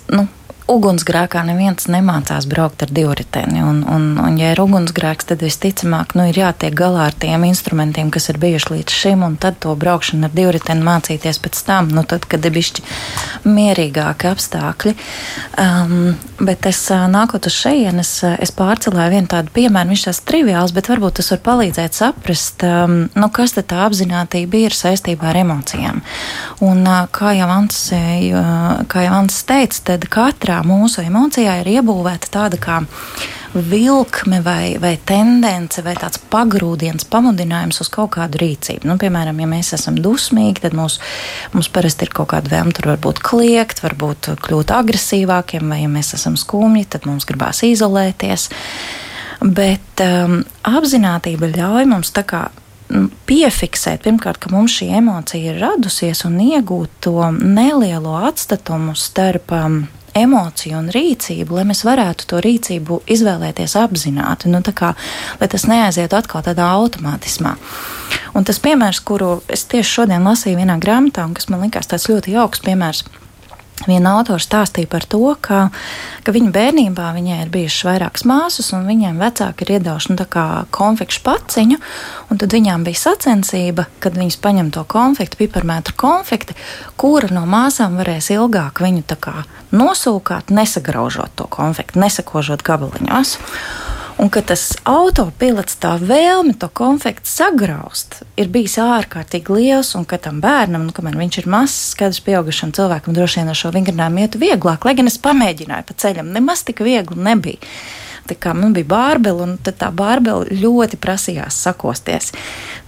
[0.09, 0.27] nu,
[0.69, 3.63] ugunsgrēkā neviens nemācās braukt ar divriteni.
[3.65, 8.11] Un, un, un ja ir ugunsgrēks, tad visticamāk nu, ir jātiek galā ar tiem instrumentiem,
[8.15, 12.05] kas ir bijuši līdz šim, un tad to braukšanu ar divriteni mācīties pēc tam, nu,
[12.09, 12.85] tad, kad ir bišķi
[13.49, 14.95] mierīgāki apstākļi.
[15.59, 15.97] Um,
[16.43, 20.93] bet es nākot uz šejienes, es, es pārcelēju vienu tādu piemēru, viņš tās triviāls, bet
[20.93, 26.05] varbūt tas var palīdzēt saprast, um, nu, kas tad tā apzinātība ir saistībā ar emocijām.
[26.65, 27.81] Un kā jau Ants,
[28.93, 32.83] kā jau Ants teica, tad katrā katrā mūsu emocijā ir iebūvēta tāda kā
[33.55, 38.87] vilkme vai, vai tendence vai tāds pagrūdiens, pamudinājums uz kaut kādu rīcību.
[38.87, 40.99] Nu, piemēram, ja mēs esam dusmīgi, tad mūs,
[41.55, 46.15] mums parasti ir kaut kāda vēlme tur varbūt kliegt, varbūt kļūt agresīvākiem, vai ja mēs
[46.15, 48.51] esam skumji, tad mums gribās izolēties.
[49.41, 52.49] Bet um, apziņotība ļauj mums tā kā
[52.93, 59.55] nu, piefiksēt, pirmkārt, ka mums šī emocija ir radusies un iegūt to nelielo atstatumu starp
[59.57, 59.87] um,
[60.23, 64.95] emociju un rīcību, lai mēs varētu to rīcību izvēlēties apzināti, nu, kā,
[65.41, 67.57] lai tas neaizietu atkal tādā automātismā.
[68.37, 72.09] Un tas piemērs, kuru es tieši šodien lasīju vienā grāmatā, un kas man likās tāds
[72.11, 73.05] ļoti jauks piemērs,
[73.87, 75.69] Viena autora stāstīja par to, ka,
[76.27, 80.27] ka viņa bērnībā viņai ir bijušas vairākas māsas, un viņiem vecāki ir iedevuši nu,
[80.75, 81.79] konfekšu paciņu.
[82.33, 86.57] Tad viņām bija sacensība, kad viņas paņem to konfekti, piparmētru konfekti,
[86.99, 89.07] kura no māsām varēs ilgāk viņu
[89.71, 93.37] nosūkāt, nesagraužot to konfekti, nesakožot gabaliņos.
[94.19, 100.19] Un ka tas autopilots, tā vēlme to konfekti sagraust, ir bijis ārkārtīgi liels, un ka
[100.19, 104.25] tam bērnam, nu, kamēr viņš ir mazs, skaidrs, pieaugušam cilvēkam droši vien ar šo vingrinājumu
[104.25, 107.63] iet vieglāk, lai gan es pamēģināju pa ceļam, nemaz tik viegli nebija.
[108.37, 112.33] Kā man bija bārbele, un tā bārbele ļoti prasījās sakosties.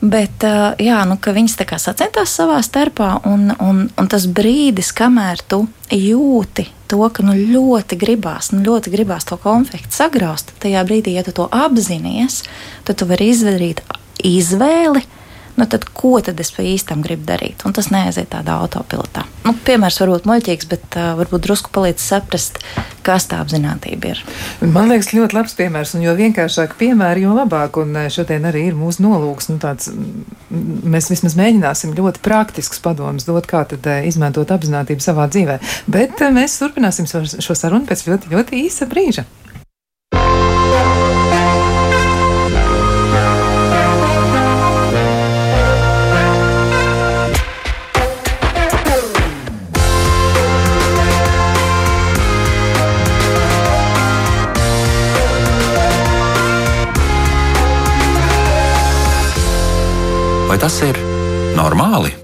[0.00, 0.44] Bet
[0.80, 5.62] jā, nu, viņas tā kā sacentās savā starpā, un, un, un tas brīdis, kamēr tu
[5.94, 11.24] jūti to, ka nu, ļoti gribās, nu, ļoti gribās to konfliktu sagraust, tajā brīdī, ja
[11.26, 12.42] tu to apzinājies,
[12.88, 13.84] tad tu vari izdarīt
[14.26, 15.04] izvēli
[15.58, 17.64] nu tad ko tad es pa īstam gribu darīt?
[17.66, 19.24] Un tas neaiziet tādā autopilotā.
[19.46, 22.60] Nu, piemērs varbūt muļķīgs, bet uh, varbūt drusku palīdz saprast,
[23.06, 24.22] kas tā apziņotība ir.
[24.62, 27.80] Man liekas, ļoti labs piemērs, un jo vienkāršāk piemēri, jo labāk.
[27.82, 29.50] Un šodien arī ir mūsu nolūks.
[29.50, 29.90] Nu, tāds,
[30.50, 35.60] mēs vismaz mēģināsim ļoti praktisks padomus dot, kā tad izmantot apziņotību savā dzīvē.
[35.90, 39.26] Bet mēs turpināsim šo sarunu pēc ļoti, ļoti īsa brīža.
[60.70, 60.98] Tas ir
[61.58, 62.19] normāli?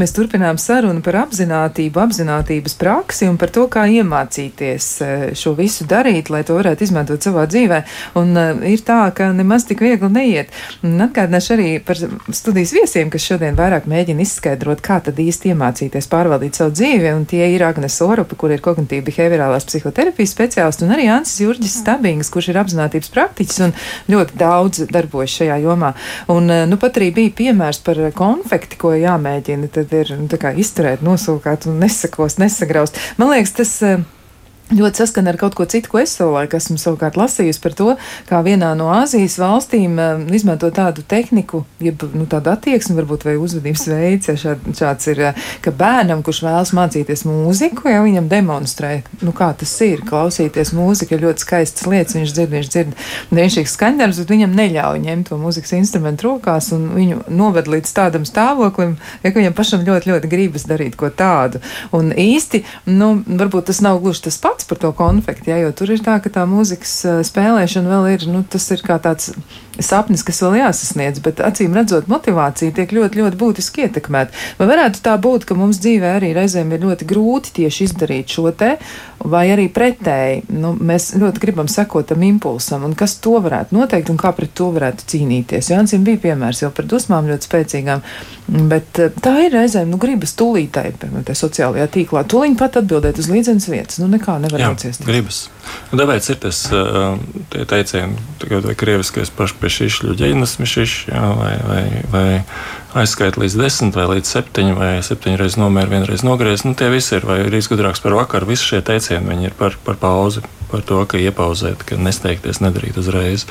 [0.00, 5.84] Mēs turpinām sarunu par apziņotību, apziņotības praksi un par to, kā iemācīties eh, šo visu
[5.88, 7.80] darīt, lai to varētu izmantot savā dzīvē.
[8.16, 10.54] Un uh, ir tā, ka nemaz tik viegli neiet.
[10.86, 16.08] Un atgādināšu arī par studijas viesiem, kas šodien vairāk mēģina izskaidrot, kā tad īsti iemācīties
[16.08, 17.12] pārvaldīt savu dzīvi.
[17.18, 21.76] Un tie ir Agnes Orupa, kur ir kognitīva behaviorālās psihoterapijas speciālists, un arī Ansis Jurģis
[21.82, 23.76] Stabings, kurš ir apziņotības praktiķis un
[24.16, 25.92] ļoti daudz darbojas šajā jomā.
[26.32, 29.68] Un, uh, nu, pat arī bija piemērs par konfekti, ko jāmēģina.
[29.76, 30.28] Tad ir nu,
[30.62, 32.98] izturēt, nosūkāt un nesakos, nesagraust.
[33.20, 33.76] Man liekas, tas.
[34.70, 37.88] Ļoti saskana ar kaut ko citu, ko es savulaik esmu savukārt lasījusi par to,
[38.28, 43.34] kā vienā no Āzijas valstīm uh, izmanto tādu tehniku, jeb nu, tādu attieksmi, varbūt vai
[43.42, 48.28] uzvedības veids, ja šād, šāds ir, uh, ka bērnam, kurš vēlas mācīties mūziku, ja viņam
[48.30, 48.92] demonstrē,
[49.26, 52.94] nu kā tas ir, klausīties mūziku, ir ļoti skaistas lietas, viņš dzird, viņš dzird
[53.32, 58.28] brīnišķīgs skaņdarbs, bet viņam neļauj ņemt to mūzikas instrumentu rokās un viņu noved līdz tādam
[58.28, 58.94] stāvoklim,
[59.26, 61.58] ja viņam pašam ļoti, ļoti gribas darīt ko tādu.
[61.96, 62.62] Un īsti,
[62.94, 66.02] nu, varbūt tas nav gluži tas pats, pats par to konfekti, ja, jo tur ir
[66.04, 69.32] tā, ka tā mūzikas spēlēšana vēl ir, nu, tas ir kā tāds
[69.80, 74.36] sapnis, kas vēl jāsasniedz, bet acīm redzot, motivācija tiek ļoti, ļoti būtiski ietekmēta.
[74.58, 78.52] Vai varētu tā būt, ka mums dzīvē arī reizēm ir ļoti grūti tieši izdarīt šo
[78.52, 78.76] te,
[79.24, 80.42] vai arī pretēji?
[80.56, 84.54] Nu, mēs ļoti gribam sekot tam impulsam, un kas to varētu noteikt, un kā pret
[84.56, 85.70] to varētu cīnīties.
[85.72, 88.04] Jānis bija piemērs jau par dusmām ļoti spēcīgām,
[88.70, 93.20] bet eh, tā ir reizēm, nu, gribas tūlītai, piemēram, tā sociālajā tīklā, tūlīt pat atbildēt
[93.20, 95.04] uz līdzenas vietas, nu, nekā nevar atciest.
[95.06, 95.44] Gribas.
[95.92, 96.62] Un tāpēc ir tas
[97.52, 98.16] tie teicieni,
[98.50, 102.28] vai krieviskais pašpiešķišļu ģenesmišiš, vai, vai, vai
[102.98, 106.64] aizskait līdz desmit, vai līdz septiņi, vai septiņi reizes nomēr, vienreiz nogriez.
[106.66, 108.50] Nu, tie visi ir, vai ir izgudrāks par vakaru.
[108.50, 112.98] Visi šie teicieni, viņi ir par, par pauzi, par to, ka iepauzēt, ka nesteigties, nedarīt
[113.00, 113.46] uzreiz.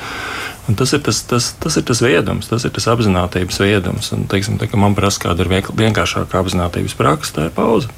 [0.68, 4.12] Un tas ir tas, tas, tas ir tas viedums, tas ir tas apziņotības viedums.
[4.16, 7.92] Un, teiksim, tā, man prasa, kāda ir vienkāršākā apziņotības praksa, tā ir pauze.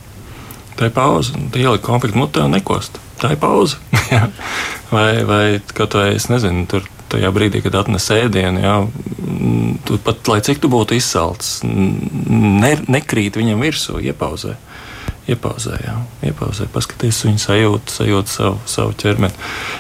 [0.79, 3.79] Tā ir pauze, ielikt konfliktu mutē un nekost tā ir pauze.
[4.95, 5.45] vai, vai
[5.77, 8.75] kaut vai es nezinu, tur tajā brīdī, kad atnes ēdienu, jā,
[9.87, 14.57] tu pat, lai cik tu būtu izsalcis, ne, nekrīt viņam virsū, iepauzē.
[15.31, 15.95] Iepauzē, jā,
[16.27, 19.37] iepauzē, paskaties viņu sajūtu, sajūtu savu, savu ķermeni.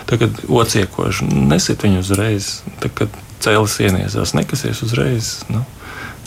[0.06, 5.32] Tagad ociekoši, nesit viņu uzreiz, tad, kad cēlis ieniesās, nekasies uzreiz.
[5.50, 5.64] Nu,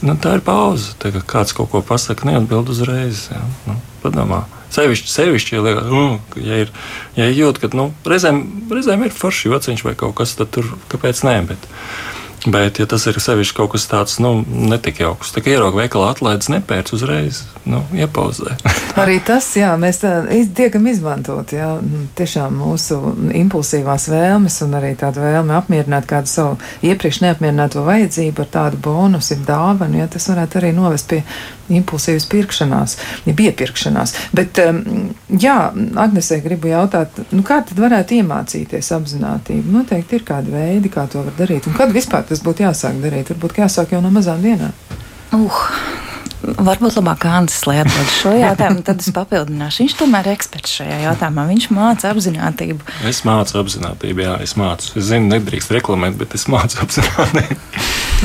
[0.04, 0.98] nu, tā ir pauze.
[1.02, 3.30] Tagad kāds kaut ko pasaka, neatbild uzreiz.
[3.32, 4.46] Jā, nu, padomā.
[4.76, 6.06] Sevišķi, sevišķi liekas, nu,
[6.41, 6.74] ja ir
[7.15, 8.41] ja jūt, ka nu, reizēm,
[8.72, 11.38] reizēm ir forši jociņš vai kaut kas, tad tur kāpēc nē.
[11.52, 11.70] Bet,
[12.46, 16.50] Bet, ja tas ir sevišķi kaut kas tāds, nu, netik jauks, tad ierauga veikalā atlaides
[16.54, 18.54] nepērc uzreiz, nu, iepauzē.
[19.02, 20.12] Arī tas, jā, mēs tā,
[20.58, 23.00] tiekam izmantot, jā, nu, tiešām mūsu
[23.41, 29.39] impulsīvās vēlmes un arī tādu vēlmi apmierināt kādu savu iepriekš neapmierināto vajadzību ar tādu bonusu,
[29.48, 31.24] dāvanu, ja tas varētu arī novest pie
[31.73, 34.15] impulsīvas pirkšanās, jeb iepirkšanās.
[34.36, 35.10] Bet, um,
[35.41, 35.58] jā,
[36.06, 39.73] Agnesē gribu jautāt, nu, kā tad varētu iemācīties apzinātību?
[39.80, 41.69] Noteikti ir kādi veidi, kā to var darīt.
[41.69, 43.34] Un kad vispār tas būtu jāsāk darīt?
[43.34, 44.73] Varbūt jāsāk jau no mazām dienām.
[45.36, 45.62] Uh.
[46.45, 49.84] Varbūt labāk Ansis, lai atbild šo jautājumu, tad es papildināšu.
[49.84, 51.45] Viņš tomēr ir eksperts šajā jautājumā.
[51.49, 52.89] Viņš māca apziņotību.
[53.10, 54.91] Es mācu apziņotību, jā, es mācu.
[54.99, 57.58] Es zinu, nedrīkst reklamēt, bet es mācu apziņotību.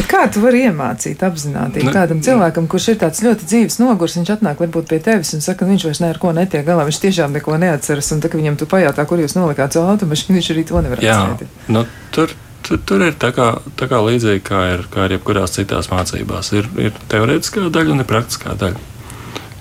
[0.09, 4.35] Kā tu vari iemācīt apzināti nu, kādam cilvēkam, kurš ir tāds ļoti dzīves nogurs, viņš
[4.37, 7.57] atnāk varbūt pie tevis un saka, ka viņš vairs neko netiek galā, viņš tiešām neko
[7.61, 11.03] neatceras, un tā, viņam tu pajautā, kur jūs nolikāt savu automašīnu, viņš arī to nevar
[11.03, 11.59] atcerēt.
[11.73, 11.85] Nu,
[12.15, 12.35] tur,
[12.67, 16.53] tur, tur ir tā kā, tā kā līdzīgi kā ir, kā ir jebkurās citās mācībās.
[16.57, 18.90] Ir, ir teorētiskā daļa un ir praktiskā daļa.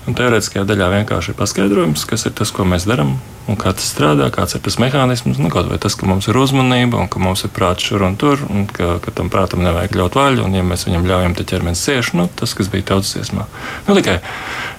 [0.08, 3.12] Un teorētiskajā daļā vienkārši ir paskaidrojums, kas ir tas, ko mēs darām,
[3.50, 5.36] un kā tas strādā, kāds ir tas mehānisms.
[5.42, 8.16] Nu, kaut vai tas, ka mums ir uzmanība, un ka mums ir prāts šur un
[8.20, 11.50] tur, un ka, ka tam prātam nevajag ļaut vaļu, un ja mēs viņam ļaujam, tad
[11.52, 12.12] ķermenis cieš.
[12.16, 13.44] Nu, tas, kas bija tautsdziesmā.
[13.88, 14.16] Nu, tikai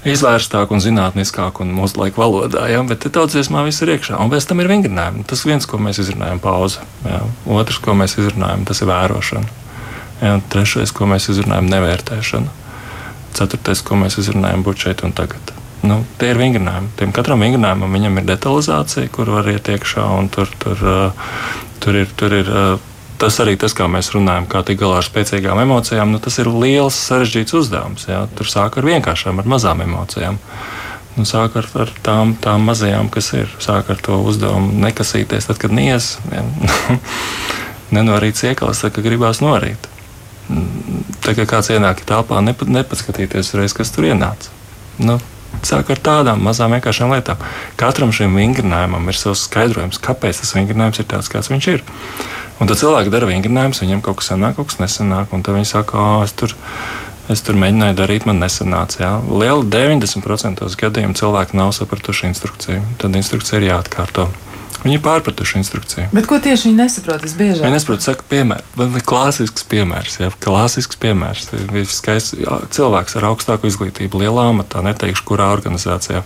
[0.09, 2.81] izvērstāk un zinātniskāk un mūsu laika valodā, ja?
[2.89, 4.17] bet tautsdziesmā viss ir iekšā.
[4.17, 5.27] Un bez tam ir vingrinājumi.
[5.29, 6.81] Tas viens, ko mēs izrunājam, pauze.
[7.05, 7.21] Ja?
[7.45, 9.59] Otrs, ko mēs izrunājam, tas ir vērošana.
[10.25, 10.39] Ja?
[10.49, 12.60] Trešais, ko mēs izrunājam, nevērtēšana
[13.37, 15.53] ceturtais, ko mēs izrunājam, būtu šeit un tagad.
[15.81, 16.93] Nu, tie ir vingrinājumi.
[16.99, 20.87] Tiem katram vingrinājumam viņam ir detalizācija, kur var iet iekšā, tur, tur,
[21.81, 22.15] tur ir.
[22.17, 22.55] Tur ir
[23.21, 26.47] Tas arī tas, kā mēs runājam, kā tikt galā ar spēcīgām emocijām, nu, tas ir
[26.49, 28.07] liels, sarežģīts uzdevums.
[28.09, 28.23] Jā.
[28.33, 30.39] Tur sāk ar vienkāršām, ar mazām emocijām.
[31.19, 33.53] Nu, sāk ar, ar tām, tām mazajām, kas ir.
[33.61, 36.15] Sāk ar to uzdevumu nekasīties, tad, kad nies.
[37.93, 39.85] Nenorīt iekals, tad, kad gribās norīt.
[41.21, 44.51] Tā kā kāds ienāk telpā, nepa, nepaskatīties uzreiz, kas tur ienāca.
[45.01, 45.19] Nu,
[45.65, 47.41] sāk ar tādām mazām vienkāršām lietām.
[47.79, 51.85] Katram šim vingrinājumam ir savs skaidrojums, kāpēc tas vingrinājums ir tāds, kāds viņš ir.
[52.61, 55.31] Un tad cilvēki dara vingrinājumus, viņiem kaut kas sanāk, kaut kas nesanāk.
[55.33, 56.53] Un tad viņi saka, oh, es tur,
[57.31, 59.01] es tur mēģināju darīt, man nesanāca.
[59.01, 59.11] Jā.
[59.25, 62.85] Liela 90% gadījumu cilvēki nav sapratuši instrukciju.
[63.01, 64.29] Tad instrukcija ir jāatkārto.
[64.81, 66.07] Viņi ir pārpratuši instrukciju.
[66.15, 67.25] Bet ko tieši viņi nesaprot?
[67.27, 69.01] Es bieži viņi nesaprotu, saka, piemēru.
[69.05, 71.51] Klasisks piemērs, jā, klasisks piemērs.
[71.93, 72.33] Skaists
[72.73, 76.23] cilvēks ar augstāku izglītību, lielā amatā, neteikšu, kurā organizācijā.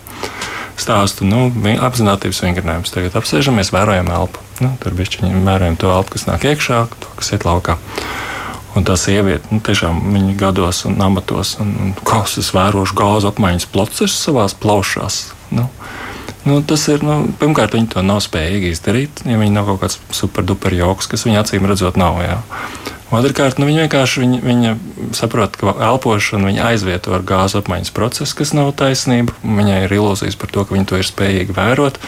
[0.79, 1.49] Stāstu, nu,
[1.83, 2.91] apzinātības vingrinājums.
[2.95, 4.43] Tagad apsēžamies, vērojam elpu.
[4.63, 7.75] Nu, tur bišķiņi vērojam to elpu, kas nāk iekšā, to, kas iet laukā.
[8.75, 11.93] Un tā sieviete, nu, tiešām viņa gados un amatos, un, un
[12.25, 15.21] es vērošu gāzu apmaiņas procesu savās plaušās.
[15.55, 15.69] Nu,
[16.45, 19.23] Nu, tas ir, nu, pirmkārt, viņi to nav spējīgi izdarīt.
[19.25, 22.19] Ja viņi nav kaut kāds superduper joks, kas viņu acīm redzot nav.
[22.21, 22.37] Jā.
[23.13, 24.71] Otrakārt, nu, viņi vienkārši viņi, viņa
[25.13, 29.35] saprot, ka elpošanu viņa aizvieto ar gāzes apmaiņas procesu, kas nav taisnība.
[29.45, 31.99] Viņai ir ilūzijas par to, ka viņi to ir spējīgi vērot.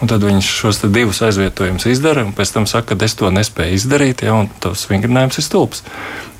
[0.00, 4.24] Tad viņš šos divus aizvietojumus izdara, un pēc tam saka, ka es to nespēju izdarīt,
[4.24, 5.84] ja, un tas vingrinājums ir stulbs.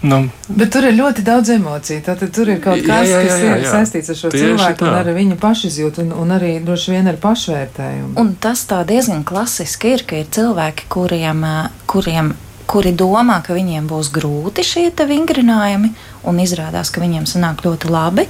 [0.07, 2.03] Nu, Bet tur ir ļoti daudz emociju.
[2.05, 3.53] Tātad tur ir kaut kas, jā, jā, jā, jā, jā.
[3.53, 4.91] kas ir saistīts ar šo Tieši cilvēku, tā.
[4.91, 8.13] un ar viņa pašizjūtu, un, un arī droši vien ar pašvērtējumu.
[8.21, 11.47] Un tas tā diezgan klasiski ir, ka ir cilvēki, kuriem,
[11.89, 12.35] kuriem
[12.67, 15.93] kuri domā, ka viņiem būs grūti šie vingrinājumi,
[16.27, 18.27] un izrādās, ka viņiem sanāk ļoti labi.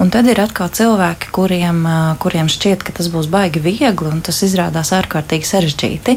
[0.00, 1.82] Un tad ir atkal cilvēki, kuriem,
[2.22, 6.14] kuriem šķiet, ka tas būs baigi viegli, un tas izrādās ārkārtīgi sarežģīti.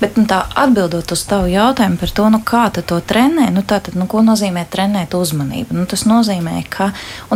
[0.00, 3.94] Bet nu, tā atbildot uz tavu jautājumu par to, nu, kā to trenē, nu, tātad,
[3.94, 5.76] nu, ko nozīmē trenēt uzmanību?
[5.78, 6.88] Nu, tas nozīmē, ka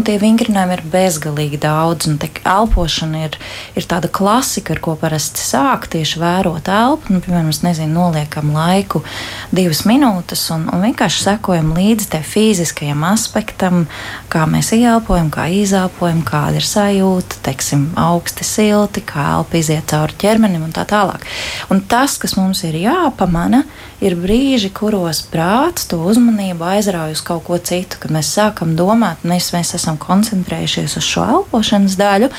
[0.05, 3.39] tie vingrinājumi ir bezgalīgi daudz, un elpošana ir,
[3.79, 7.15] ir tāda klasika, ar ko parasti sāk tieši vērot elpu.
[7.15, 9.05] Nu, piemēram, mēs nezinu, noliekam laiku
[9.55, 13.87] divas minūtes un, un vienkārši sekojam līdzi tai fiziskajam aspektam,
[14.33, 19.89] kā mēs ieelpojam, kā izelpojam elpojam, kāda ir sajūta, teiksim, augsti, silti, kā elpa iziet
[19.93, 21.25] cauri ķermenim un tā tālāk.
[21.73, 23.63] Un tas, kas mums ir jāpamana,
[24.05, 29.25] ir brīži, kuros prāts to uzmanību aizrauj uz kaut ko citu, kad mēs sākam domāt,
[29.27, 32.31] mēs, mēs esam koncentrējušies uz šo elpošanas daļu,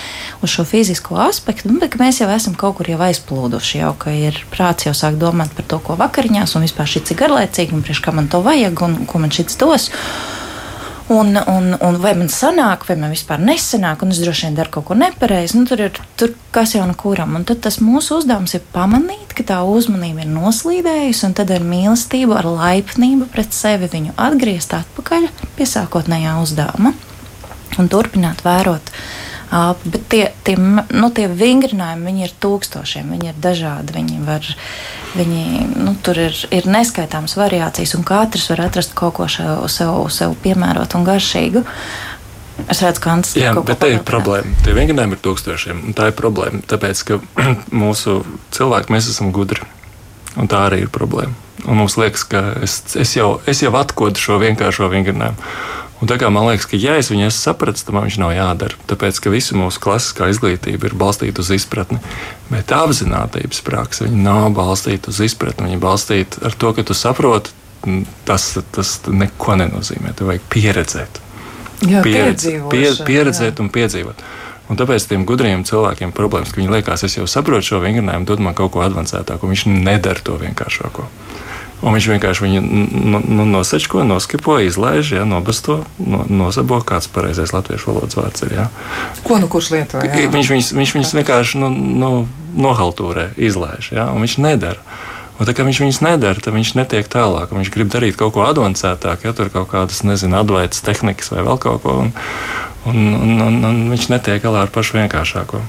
[0.45, 4.41] uz šo fizisko aspektu, bet mēs jau esam kaut kur jau aizplūduši, jau ka ir
[4.53, 8.03] prāts jau sāk domāt par to, ko vakariņās un vispār šī cik garlaicīgi un priekš
[8.05, 9.91] kā man to vajag un ko man šis dos.
[11.13, 14.71] Un, un, un vai man sanāk, vai man vispār nesanāk, un es droši vien daru
[14.73, 15.59] kaut ko nepareizi.
[15.59, 17.35] Nu, tur ir tur kas jau no kuram.
[17.37, 21.65] Un tad tas mūsu uzdevums ir pamanīt, ka tā uzmanība ir noslīdējusi, un tad ar
[21.65, 26.95] mīlestību, ar laipnību pret sevi viņu atgriezt atpakaļ pie sākotnējā uzdevuma
[27.77, 28.89] un turpināt vērot
[29.85, 33.93] Bet tie, tie, nu, tie vingrinājumi ir tūkstošiem, viņi ir dažādi.
[33.95, 34.47] Viņi var,
[35.17, 35.45] viņi,
[35.79, 40.35] nu, tur ir, ir neskaitāmas variācijas, un katrs var atrast kaut ko sev, sev, sev
[40.43, 41.63] piemērot un garšīgu.
[42.71, 43.43] Es redzu, ka Ants ir.
[43.43, 44.53] Jā, bet tā ir problēma.
[44.63, 45.81] Tie vingrinājumi ir tūkstošiem.
[45.97, 47.19] Tā ir problēma, tāpēc, ka
[47.83, 48.21] mūsu
[48.55, 49.65] cilvēki, mēs esam gudri.
[50.39, 51.35] Un tā arī ir problēma.
[51.65, 55.51] Un mums liekas, ka es, es, jau, es jau atkodu šo vienkāršo vingrinājumu.
[56.03, 58.33] Un tā kā man liekas, ka, ja es viņu esmu sapratis, tad man viņš nav
[58.35, 58.79] jādara.
[58.89, 62.01] Tāpēc, ka visa mūsu klasiskā izglītība ir balstīta uz izpratni.
[62.51, 65.69] Bet apziņotības praksa nav balstīta uz izpratni.
[65.69, 67.55] Viņa ir balstīta ar to, ka tu saproti,
[68.27, 70.11] tas, tas neko nenozīmē.
[70.17, 71.21] Tev vajag pieredzēt.
[71.85, 73.63] Jā, Pieredze, pie, pieredzēt jā.
[73.63, 74.21] un piedzīvot.
[74.71, 78.41] Un tāpēc tiem gudriem cilvēkiem problēmas, ka viņi liekas, es jau saprotu šo vingrinājumu, dod
[78.41, 81.05] man kaut ko avansētāku, un viņš nedara to vienkāršāko.
[81.83, 87.91] Un viņš vienkārši viņu nu, nosečko, noskipo, izlaiž, ja, nobasto, no, nosabo, kāds pareizais latviešu
[87.91, 88.55] valodas vārds ir.
[88.55, 88.69] Ja.
[89.25, 89.99] Ko nu kurš lieto?
[89.99, 90.29] Jā.
[90.31, 92.11] Viņš, viņš, viņš viņus vienkārši nu, nu,
[92.55, 94.81] nohaltūrē, izlaiž, ja, un viņš nedara.
[95.35, 97.51] Un tā kā viņš viņus nedara, tad viņš netiek tālāk.
[97.51, 101.59] Viņš grib darīt kaut ko avansētāk, ja tur kaut kādas, nezinu, advaitas tehnikas vai vēl
[101.59, 101.97] kaut ko.
[102.05, 102.13] Un,
[102.87, 105.59] un, un, un, un viņš netiek galā ar pašu vienkāršāko.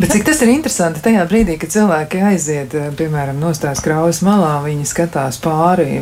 [0.00, 4.54] Bet cik tas ir interesanti tajā brīdī, kad cilvēki aiziet, eh, piemēram, nostājas kraujas malā,
[4.64, 6.00] viņi skatās pāri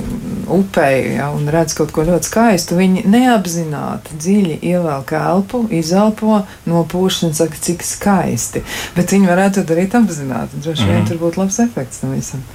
[0.54, 2.78] upei ja, un redz kaut ko ļoti skaistu.
[2.78, 8.62] Viņi neapzināti dziļi ievelk elpu, izelpo, nopūš un saka, cik skaisti.
[8.94, 10.62] Bet viņi varētu to darīt apzināti.
[10.62, 11.10] Droši vien mm.
[11.10, 12.46] tur būtu labs efekts tam visam.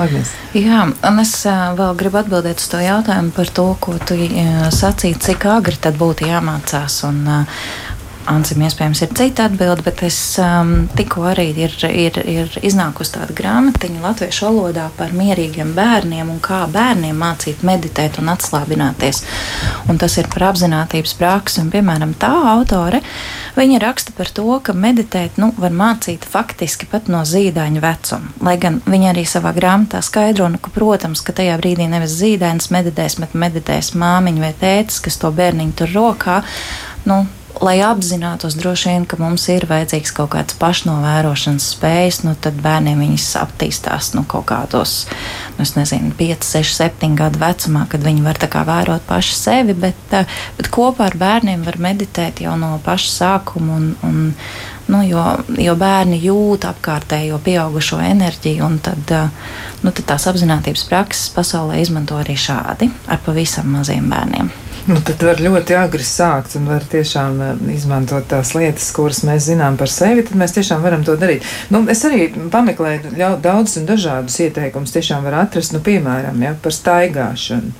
[0.00, 0.30] Agnes.
[0.56, 4.16] Jā, un es vēl gribu atbildēt uz to jautājumu par to, ko tu
[4.72, 7.02] sacīji, cik agri tad būtu jāmācās.
[7.10, 7.26] Un,
[8.30, 13.34] Ansim, iespējams, ir cita atbilde, bet es um, tikko arī ir, ir, ir iznākusi tāda
[13.34, 19.24] grāmatiņa latviešu valodā par mierīgiem bērniem un kā bērniem mācīt meditēt un atslābināties.
[19.90, 21.64] Un tas ir par apziņotības praksi.
[21.64, 23.02] Un, piemēram, tā autore
[23.58, 28.32] viņa raksta par to, ka meditēt nu, var mācīt faktiski pat no zīdaiņa vecuma.
[28.46, 32.70] Lai gan viņa arī savā grāmatā skaidro, nu, ka, protams, ka tajā brīdī nevis zīdainis
[32.70, 36.42] meditēs, bet meditēs māmiņa vai tētis, kas to bērniņu tur rokā.
[37.10, 37.24] Nu,
[37.62, 43.00] lai apzinātos droši vien, ka mums ir vajadzīgs kaut kāds pašnovērošanas spējas, nu tad bērniem
[43.04, 44.96] viņas attīstās nu, kaut kādos,
[45.58, 49.78] nu, nezinu, 5, 6, 7 gadu vecumā, kad viņi var tā kā vērot paši sevi,
[49.78, 50.18] bet,
[50.58, 53.78] bet kopā ar bērniem var meditēt jau no paša sākuma.
[53.78, 54.22] Un, un,
[54.90, 55.22] Nu, jo,
[55.62, 59.12] jo bērni jūt apkārtējo pieaugušo enerģiju, un tad,
[59.86, 64.50] nu, tad tās apziņotības prakses pasaulē izmanto arī šādi ar pavisam maziem bērniem.
[64.82, 69.46] Nu, tad var ļoti agri sākt un var tiešām eh, izmantot tās lietas, kuras mēs
[69.46, 70.24] zinām par sevi.
[70.26, 71.46] Tad mēs tiešām varam to darīt.
[71.70, 73.12] Nu, es arī pameklēju
[73.44, 74.94] daudzus un dažādus ieteikumus.
[74.96, 77.70] Tiešām var atrast, nu, piemēram, ja, par staigāšanu.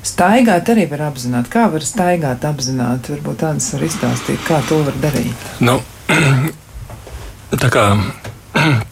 [0.00, 1.50] Staigāt arī var apzināt.
[1.52, 3.12] Kā var staigāt apzināti?
[3.18, 5.48] Varbūt tāds var izstāstīt, kā to var darīt.
[5.60, 5.76] Nu,
[7.64, 7.90] tā kā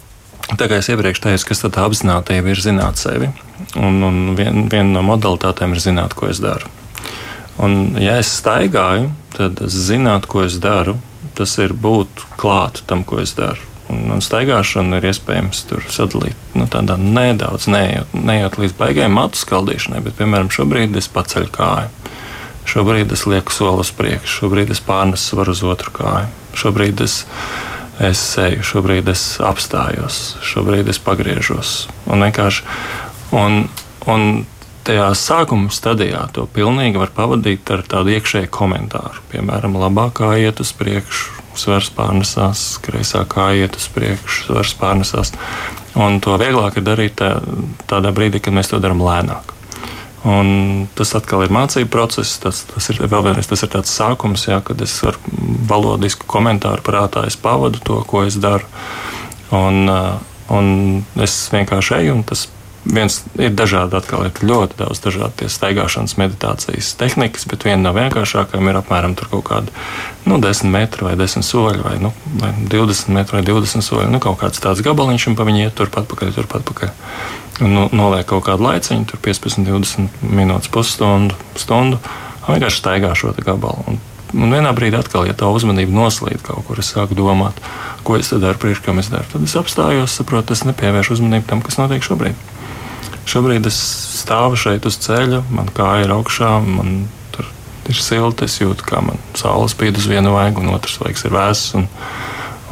[0.59, 3.29] Tā kā es iepriekš teicu, kas tā apziņotība ir zināt sevi.
[3.77, 6.78] Un, un vien, viena no modalitātēm ir zināt, ko es daru.
[7.63, 10.99] Un, ja es staigāju, tad es zinātu, ko es daru.
[11.39, 13.63] Tas ir būt klāt tam, ko es daru.
[13.89, 15.63] Un, un staigāšana ir iespējams
[15.95, 21.53] sadalīt nu, tādā nedaudz, neejot, neejot līdz baigajai matu skaldīšanai, bet, piemēram, šobrīd es paceļu
[21.55, 22.13] kāju.
[22.69, 26.29] Šobrīd es lieku soli uz priekšu, šobrīd es pārnesu svaru uz otru kāju.
[26.59, 27.23] Šobrīd es
[27.99, 31.89] es eju, šobrīd es apstājos, šobrīd es pagriežos.
[32.07, 32.63] Un vienkārši
[33.35, 33.65] un,
[34.07, 34.29] un
[34.89, 39.21] tajā sākuma stadijā to pilnīgi var pavadīt ar tādu iekšēju komentāru.
[39.33, 45.35] Piemēram, labākā iet uz priekšu, svars pārnesās, kreisā kā iet uz priekšu, svars pārnesās.
[45.99, 47.37] Un to vieglāk ir darīt tā,
[47.91, 49.55] tādā brīdī, kad mēs to darām lēnāk.
[50.29, 52.39] Un tas atkal ir mācību process.
[52.43, 55.19] Tas, tas ir vēl vienreiz tas ir tāds sākums, jā, kad es ar
[55.71, 58.67] valodisku komentāru prātā pavadu to, ko es daru.
[59.55, 59.89] Un,
[60.53, 60.71] un
[61.17, 62.49] es vienkārši eju, un tas
[62.89, 68.71] viens ir dažādi, atkal ir ļoti daudz dažādu staigāšanas, meditācijas tehnikas, bet viena no vienkāršākajām
[68.71, 69.75] ir apmēram kaut kāda
[70.29, 74.09] nu, 10 metri vai 10 soļi, vai, nu, vai 20 metri vai 20 soļi.
[74.13, 76.95] Nu, kaut kāds tāds gabaliņš, un pa viņu iet turpat pakaļ, turpat pakaļ
[77.67, 82.01] nu, noliek kaut kādu laiciņu, tur 15, 20 minūtes, pusstundu, stundu.
[82.49, 83.83] Vienkārši staigā šo gabalu.
[83.91, 83.99] Un,
[84.33, 87.59] un vienā brīdī atkal, ja tā uzmanība noslīd kaut kur, es sāku domāt,
[88.07, 89.29] ko es daru, priekš kam es daru.
[89.33, 92.39] Tad es apstājos, saprotu, es nepievēršu uzmanību tam, kas notiek šobrīd.
[93.29, 93.77] Šobrīd es
[94.23, 97.03] stāvu šeit uz ceļa, man kāja ir augšā, man
[97.35, 97.49] tur
[97.91, 101.35] ir silti, es jūtu, kā man saule spīd uz vienu vaigu, un otrs vaigs ir
[101.37, 101.75] vēss.
[101.77, 101.85] Un,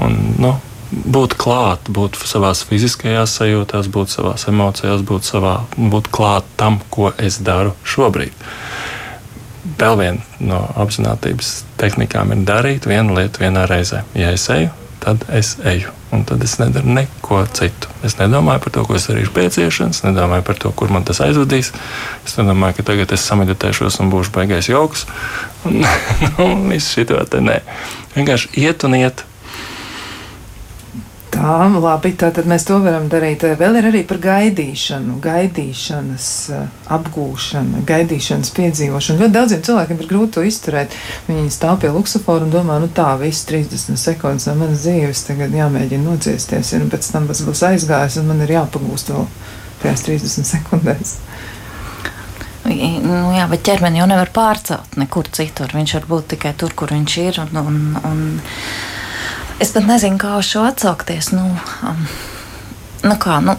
[0.06, 0.54] un, nu,
[0.90, 7.12] būt klāt, būt savā fiziskajās sajūtās, būt savā emocijās, būt, savā, būt klāt tam, ko
[7.18, 8.32] es daru šobrīd.
[9.76, 14.06] Vēl viena no apziņotības tehnikām ir darīt vienu lietu vienā reizē.
[14.16, 14.70] Ja es eju,
[15.02, 15.92] tad es eju.
[16.14, 17.90] Un tad es nedaru neko citu.
[18.06, 21.20] Es nedomāju par to, ko es darīšu pēc iešanas, nedomāju par to, kur man tas
[21.24, 21.72] aizvedīs.
[22.24, 25.06] Es nedomāju, ka tagad es sameditēšos un būšu beigais jauks.
[25.66, 25.82] Un,
[26.36, 27.58] nu, viss šī tā, nē.
[28.14, 29.26] Vienkārši iet un iet
[31.36, 33.42] Tā, labi, tātad mēs to varam darīt.
[33.60, 36.62] Vēl ir arī par gaidīšanu, gaidīšanas eh,
[36.96, 39.20] apgūšanu, gaidīšanas piedzīvošanu.
[39.20, 40.96] Ļoti daudziem cilvēkiem ir grūti to izturēt.
[41.28, 45.52] Viņi stāv pie luksofora un domā, nu tā, viss 30 sekundes no manas dzīves tagad
[45.58, 49.28] jāmēģina nociesties, un pēc tam tas būs aizgājis, un man ir jāpagūst vēl
[49.82, 51.18] tajās 30 sekundēs.
[52.66, 55.76] Nu, jā, bet ķermeni jau nevar pārcelt nekur citur.
[55.76, 57.44] Viņš var būt tikai tur, kur viņš ir.
[57.44, 58.22] Un, un, un,
[59.56, 61.30] Es pat nezinu, kā uz šo atsaukties.
[61.32, 61.46] Nu,
[61.88, 62.00] um,
[63.08, 63.54] nu kā, nu,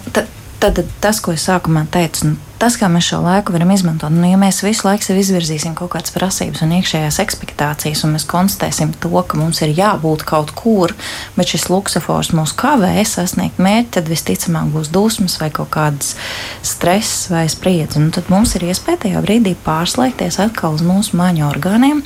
[0.61, 4.27] tad, tas, ko es sākumā teicu, nu, tas, kā mēs šo laiku varam izmantot, nu,
[4.29, 8.93] ja mēs visu laiku sev izvirzīsim kaut kādas prasības un iekšējās expectācijas, un mēs konstatēsim
[9.01, 10.93] to, ka mums ir jābūt kaut kur,
[11.33, 16.13] bet šis luksofors mūs kavē sasniegt mērķi, tad visticamāk būs dusmas vai kaut kādas
[16.61, 18.05] stress vai spriedzi.
[18.05, 22.05] Nu, tad mums ir iespēja tajā brīdī pārslēgties atkal uz mūsu maņu orgāniem.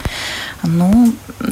[0.79, 0.91] Nu,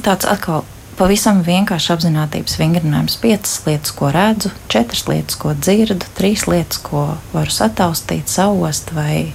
[0.07, 0.63] tāds atkal
[0.99, 3.17] pavisam vienkārši apziņotības vingrinājums.
[3.21, 8.91] Piecas lietas, ko redzu, četras lietas, ko dzirdu, trīs lietas, ko varu sataustīt, saust.
[8.95, 9.31] Vai,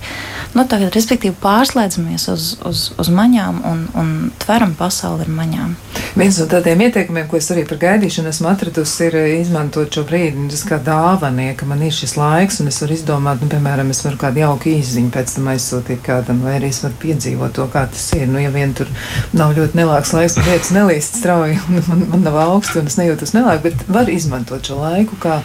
[0.54, 4.12] nu, tagad, respektīvi, pārslēdzamies uz, uz, uz maņām un, un
[4.42, 5.74] tveram pasauli ar maņām.
[6.14, 10.44] Viens no tādiem ieteikumiem, ko es arī par gaidīšanu esmu atradusi, ir izmantot šo brīdi
[10.44, 14.04] nu, kā dāvanie, ka man ir šis laiks, un es varu izdomāt, nu, piemēram, es
[14.04, 17.86] varu kādu jauku īziņu pēc tam aizsūtīt kādam, vai arī es varu piedzīvot to, kā
[17.90, 18.28] tas ir.
[18.30, 18.90] Nu, ja vien tur
[19.34, 22.98] nav ļoti nelāks laiks, un lietas nelīst strauji vai man, man nav augsts un es
[23.00, 25.40] nejūtos nelāgi, bet var izmantot šo laiku kā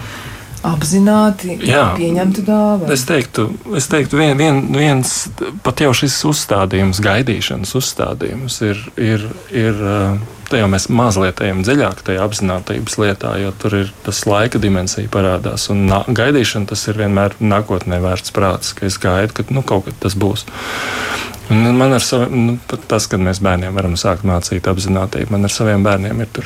[0.66, 2.92] apzināti Jā, pieņemtu dāvanu.
[2.92, 3.48] Es teiktu,
[3.80, 5.14] es teiktu vien, vien, viens
[5.64, 8.84] pat jau šis uzstādījums, gaidīšanas uzstādījums ir.
[9.00, 9.88] ir, ir
[10.50, 15.06] Te jau mēs mazliet ejam dziļāk tajā apziņotības lietā, jo tur ir tas laika dimensija
[15.14, 15.68] parādās.
[15.70, 19.86] Un nā, gaidīšana tas ir vienmēr nākotnē vērts prāts, ka es gaidu, ka nu, kaut
[19.86, 20.48] kad tas būs.
[21.50, 25.54] Un man ar saviem, nu, tas, kad mēs bērniem varam sākt mācīt apzinātību, man ar
[25.54, 26.46] saviem bērniem ir tur,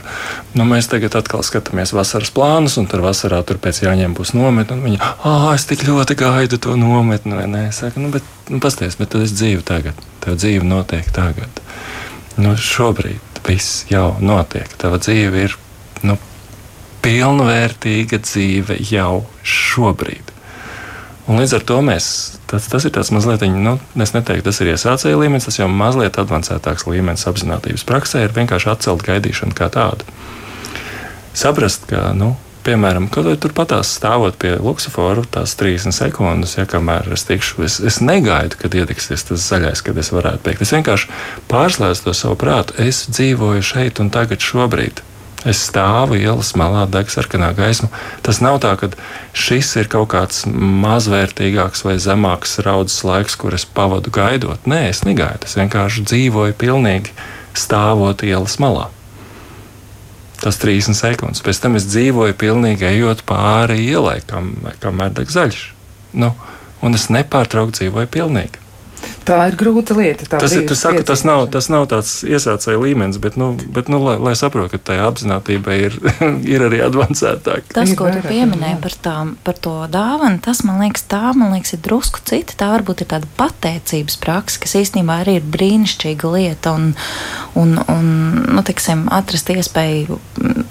[0.56, 4.78] nu, mēs tagad atkal skatāmies vasaras plānus, un tur vasarā tur pēc jāņem būs nometne,
[4.78, 8.28] un viņi, ah, es tik ļoti gaidu to nometni, vai nē, es saku, nu, bet,
[8.48, 11.64] nu, pasties, bet tad es dzīvu tagad, tev dzīve notiek tagad.
[12.40, 15.58] Nu, šobrīd viss jau notiek, tava dzīve ir,
[16.08, 16.16] nu,
[17.04, 20.32] pilnvērtīga dzīve jau šobrīd.
[21.24, 22.06] Un līdz ar to mēs,
[22.52, 26.20] tas, tas ir tāds mazliet, nu, es neteiktu, tas ir iesācēja līmenis, tas jau mazliet
[26.20, 30.04] avansētāks līmenis apziņotības praksē, ir vienkārši atcelt gaidīšanu kā tādu.
[31.34, 32.34] Saprast, ka, nu,
[32.68, 37.80] piemēram, kaut vai turpatās stāvot pie luksofora, tās 30 sekundes, ja kamēr es tikšu, es,
[37.80, 40.68] es negaidu, kad iedegsies tas zaļais, kad es varētu teikt.
[40.68, 41.10] Es vienkārši
[41.52, 42.76] pārslēdzu to savu prātu.
[42.84, 45.04] Es dzīvoju šeit un tagad, šobrīd.
[45.44, 47.90] Es stāvu ielas malā, deg sarkanā gaisma.
[48.24, 48.88] Tas nav tā, ka
[49.36, 54.64] šis ir kaut kāds mazvērtīgāks vai zemāks raudzes laiks, kur es pavadu gaidot.
[54.70, 55.50] Nē, es negaidu.
[55.50, 57.12] Es vienkārši dzīvoju pilnīgi
[57.60, 58.88] stāvot ielas malā.
[60.40, 61.44] Tas 30 sekundes.
[61.44, 65.62] Pēc tam es dzīvoju pilnīgi ejot pāri ielai, kam, kamēr deg zaļš.
[66.20, 66.32] Nu,
[66.84, 68.63] un es nepārtraukti dzīvoju pilnīgi.
[69.24, 70.28] Tā ir grūta lieta.
[70.28, 74.18] Tas, ir, saku, tas, nav, tas nav tāds iesācēja līmenis, bet, nu, bet nu, lai,
[74.20, 75.98] lai saprotu, ka tajā apziņotība ir,
[76.54, 77.72] ir arī avansētāka.
[77.76, 79.16] Tas, ko tu pieminēji par, tā,
[79.48, 82.58] par to dāvanu, tas man liekas, tā man liekas, ir drusku cita.
[82.60, 86.76] Tā varbūt ir tāda pateicības praksa, kas īstenībā arī ir brīnišķīga lieta.
[86.76, 86.92] Un,
[87.60, 88.12] un, un
[88.54, 90.20] nu, tiksim, atrast iespēju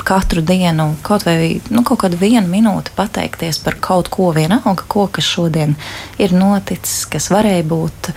[0.04, 5.06] katru dienu kaut vai nu, kaut kādu vienu minūti pateikties par kaut ko vienalga, ko,
[5.12, 5.76] kas šodien
[6.22, 8.12] ir noticis, kas varēja būt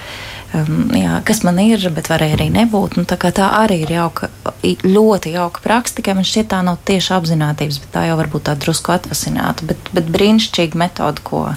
[0.54, 2.98] um, jā, kas man ir, bet varēja arī nebūt.
[3.00, 4.30] Nu, tā, tā arī ir jauka,
[4.64, 8.58] ļoti jauka praksa, tikai man šķiet, tā nav tieši apziņotības, bet tā jau varbūt tā
[8.60, 11.48] drusku atvasināta, bet, bet brīnišķīga metode, ko,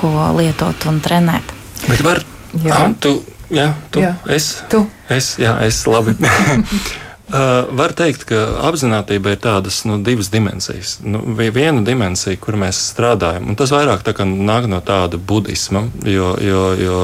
[0.00, 1.54] ko lietot un trenēt.
[1.86, 2.24] Bet var,
[2.58, 2.74] jā.
[2.74, 3.16] Ah, tu,
[3.54, 4.16] jā, tu, jā.
[4.32, 4.86] es, tu.
[5.12, 6.16] es, jā, es labi.
[7.24, 8.36] Uh, var teikt, ka
[8.68, 10.98] apziņotība ir tādas nu, divas dimensijas.
[11.00, 16.60] Nu, viena dimensija, kur mēs strādājam, un tas vairāk nāk no tāda budisma, jo, jo,
[16.76, 16.98] jo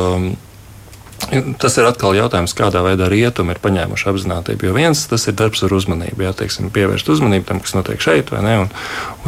[1.61, 4.67] Tas ir atkal jautājums, kādā veidā rietumi ir paņēmuši apziņotību.
[4.67, 8.33] Jo viens tas ir darbs ar uzmanību, jā, teiksim, pievērst uzmanību tam, kas notiek šeit,
[8.35, 8.55] vai ne?
[8.65, 8.71] Un,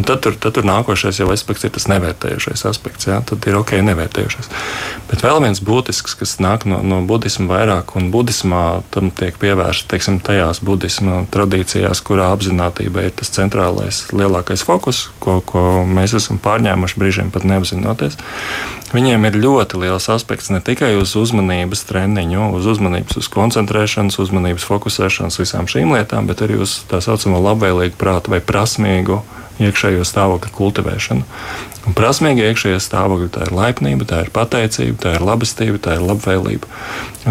[0.00, 3.06] un tad, tur, tad tur nākošais jau aspekts ir tas nevērtējušais aspekts.
[3.10, 4.50] Jā, tad ir ok, nevērtējušais.
[5.12, 8.64] Bet vēl viens būtisks, kas nāk no, no budisma vairāk, un budismā
[8.94, 15.38] tam tiek pievērsta teiksim, tajās budisma tradīcijās, kurā apziņotība ir tas centrālais, lielākais fokus, ko,
[15.46, 18.18] ko mēs esam pārņēmuši brīžiem pat neapzinoties.
[18.92, 24.66] Viņiem ir ļoti liels aspekts ne tikai uz uzmanības treniņu, uz uzmanības, uz koncentrēšanas, uzmanības
[24.68, 29.22] fokusēšanas, visām šīm lietām, bet arī uz tā saucamo labvēlīgu prātu vai prasmīgu
[29.64, 31.24] iekšējo stāvokļu kultivēšanu.
[31.88, 36.06] Un prasmīgi iekšējie stāvokļi tā ir laipnība, tā ir pateicība, tā ir labestība, tā ir
[36.06, 36.68] labvēlība.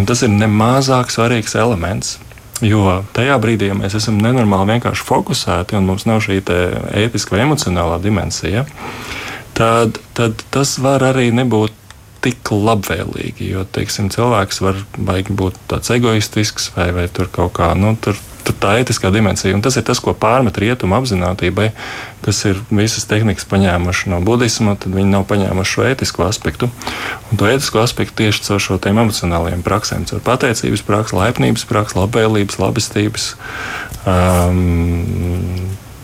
[0.01, 2.17] Un tas ir nemazāk svarīgs elements.
[2.61, 7.45] Jo tajā brīdī, ja mēs esam nenormāli vienkārši fokusēti un mums nav šī ētiskā vai
[7.47, 8.67] emocionālā dimensija,
[9.57, 11.77] tad, tad tas var arī nebūt
[12.21, 13.49] tik labvēlīgi.
[13.51, 17.71] Jo teiksim, cilvēks var būt tāds egoistisks vai, vai tur kaut kā.
[17.77, 21.71] Nu, tur, tur tā etiskā dimensija, un tas ir tas, ko pārmet rietumu apziņotībai,
[22.25, 26.69] kas ir visas tehnikas paņēmuši no budisma, tad viņi nav paņēmuši šo etisko aspektu.
[27.31, 31.97] Un to etisko aspektu tieši caur šo tiem emocionālajiem praksēm, caur pateicības praksi, laipnības praksi,
[32.03, 33.31] labvēlības, labestības
[34.05, 34.63] um,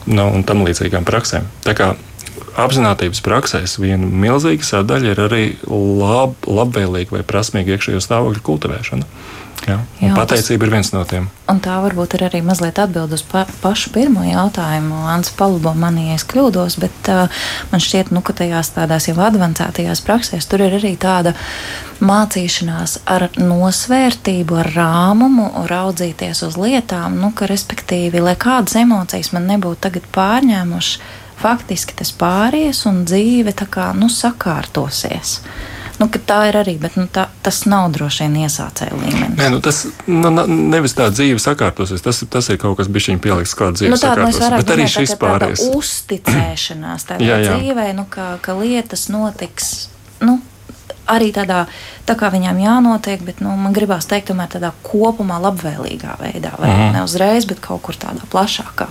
[0.07, 1.45] nu, un tam līdzīgām praksēm.
[1.67, 1.93] Tā kā
[2.57, 9.09] apziņotības praksēs viena milzīga sadaļa ir arī lab, labvēlīga vai prasmīga iekšējo stāvokļu kultivēšana.
[9.65, 11.25] Jā, Jā, pateicība tas, ir viens no tiem.
[11.51, 15.01] Un tā varbūt ir arī mazliet atbild uz pa, pašu pirmo jautājumu.
[15.11, 17.41] Ants palabo manī, ja es kļūdos, bet uh,
[17.73, 21.33] man šķiet, nu, ka tajās tādās jau advancētajās praksēs tur ir arī tāda
[21.99, 29.49] mācīšanās ar nosvērtību, ar rāmumu, raudzīties uz lietām, nu, ka respektīvi, lai kādas emocijas man
[29.51, 35.39] nebūtu tagad pārņēmušas, faktiski tas pāries un dzīve tā kā nu, sakārtosies.
[35.97, 39.37] Nu, tā ir arī, bet nu, tā, tas nav droši vien iesācēju līmenis.
[39.39, 43.55] Nē, nu, tas nu, nevis tā dzīve sakārtosies, tas, tas ir kaut kas bijis pieliks
[43.57, 44.43] klāt dzīves nu, tā, sakārtosies.
[44.43, 45.63] Nu, bet arī šis pāries.
[45.73, 47.55] Uzticēšanās tādā jā, jā.
[47.57, 49.73] dzīvē, nu, ka, ka lietas notiks.
[50.21, 50.39] Nu,
[51.07, 51.61] Arī tādā,
[52.03, 56.51] tā kā viņām jānotiek, bet nu, man gribās teikt, tomēr tādā kopumā labvēlīgā veidā.
[56.59, 56.89] Vai mm.
[56.97, 58.89] ne uzreiz, bet kaut kur tādā plašākā.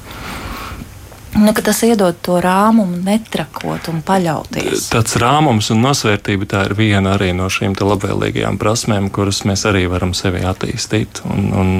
[1.37, 4.87] Nu, tas iedod to rāmumu, netrakot un paļauties.
[4.93, 9.85] Tāds rāmums un nosvērtība tā ir viena arī no šīm labvēlīgajām prasmēm, kuras mēs arī
[9.93, 11.21] varam sevi attīstīt.
[11.29, 11.75] Un, un,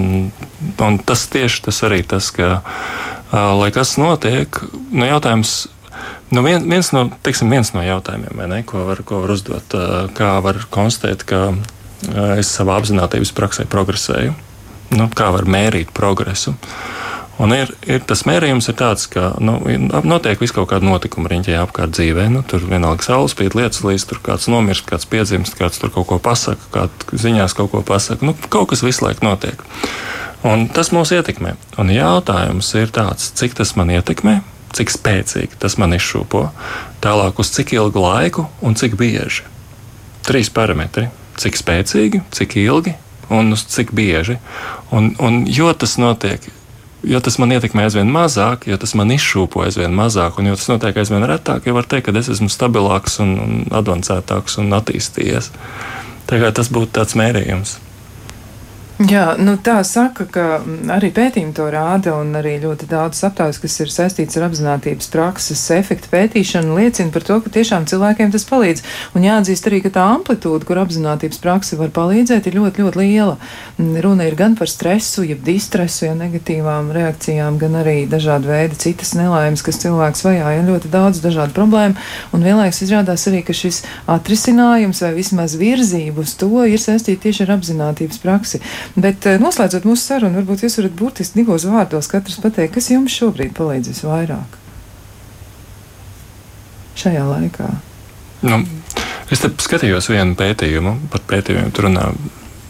[0.85, 2.61] un tas tieši tas arī tas, ka,
[3.33, 5.57] lai kas notiek, nu, jautājums.
[6.35, 9.77] Nu, vien, viens, no, teiksim, viens no jautājumiem, ne, ko, var, ko var uzdot,
[10.19, 11.47] kā var konstatēt, ka
[12.37, 14.35] es savā apziņotības praksē progresēju,
[14.99, 16.53] nu, kā var mērīt progresu.
[16.53, 19.59] Uh, Un ir, ir tas mērījums ir tāds, ka nu,
[20.09, 22.31] notiek vis kaut kāda notikuma riņķī apkārt dzīvē.
[22.33, 26.09] Nu, tur vienalga saules spīd, lietas līdz tur kāds nomirst, kāds piedzimst, kāds tur kaut
[26.09, 28.25] ko pasaka, kāds ziņās kaut ko pasaka.
[28.25, 29.61] Nu, kaut kas visu laiku notiek.
[30.49, 31.57] Un tas mūs ietekmē.
[31.83, 34.39] Un jautājums ir tāds, cik tas man ietekmē,
[34.77, 36.47] cik spēcīgi tas man izšūpo,
[37.05, 39.45] tālāk uz cik ilgu laiku un cik bieži.
[40.27, 41.11] Trīs parametri.
[41.37, 42.95] Cik spēcīgi, cik ilgi
[43.29, 44.39] un cik bieži.
[44.95, 46.47] Un, un jo tas notiek
[47.07, 50.69] jo tas man ietekmē aizvien mazāk, jo tas man izšūpo aizvien mazāk, un jo tas
[50.73, 55.53] notiek aizvien retāk, jau var teikt, ka es esmu stabilāks un, un avansētāks un attīstījies.
[56.27, 57.77] Tā kā tas būtu tāds mērījums.
[58.97, 63.59] Jā, nu tā saka, ka mm, arī pētījumi to rāda, un arī ļoti daudz aptaujas,
[63.61, 68.47] kas ir saistīts ar apzinātības prakses efektu pētīšanu, liecina par to, ka tiešām cilvēkiem tas
[68.49, 68.81] palīdz.
[69.13, 73.35] Un jāatzīst arī, ka tā amplitūda, kur apzinātības prakse var palīdzēt, ir ļoti, ļoti liela.
[73.77, 78.81] Mm, runa ir gan par stresu, jeb distresu, ja negatīvām reakcijām, gan arī dažādi veidi
[78.81, 82.01] citas nelaimes, kas cilvēks vajā, ja ļoti daudz dažādu problēmu.
[82.33, 83.83] Un vienlaikus izrādās arī, ka šis
[84.17, 88.65] atrisinājums vai vismaz virzību uz to ir saistīti tieši ar apzinātības praksi.
[88.95, 93.17] Bet eh, noslēdzot mūsu sarunu, varbūt jūs varat burtiski divos vārdos katrs pateikt, kas jums
[93.17, 94.63] šobrīd palīdz visvairāk
[96.97, 97.69] šajā laikā.
[98.47, 98.61] Nu,
[99.33, 101.73] es skatījos vienu pētījumu par pētījumiem.
[101.75, 102.07] Tur runā,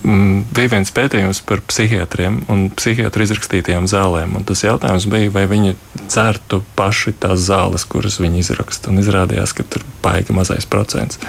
[0.03, 4.39] mm, bija viens pētījums par psihiatriem un psihiatru izrakstītajām zālēm.
[4.49, 8.93] Tas jautājums bija, vai viņi dzertu paši tās zāles, kuras viņi izraksta.
[8.93, 11.21] Un izrādījās, ka tur baigi mazais procents.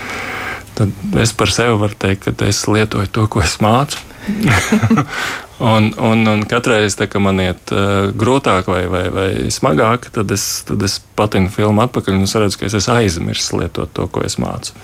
[0.77, 3.97] Tad es par sevi varu teikt, ka es lietoju to, ko es mācu.
[5.73, 10.31] un, un, un katru reizi, kad man iet uh, grūtāk vai, vai, vai smagāk, tad
[10.35, 14.25] es, tad es patinu filmu atpakaļ un redzu, ka es esmu aizmirsis lietot to, ko
[14.27, 14.75] es mācu.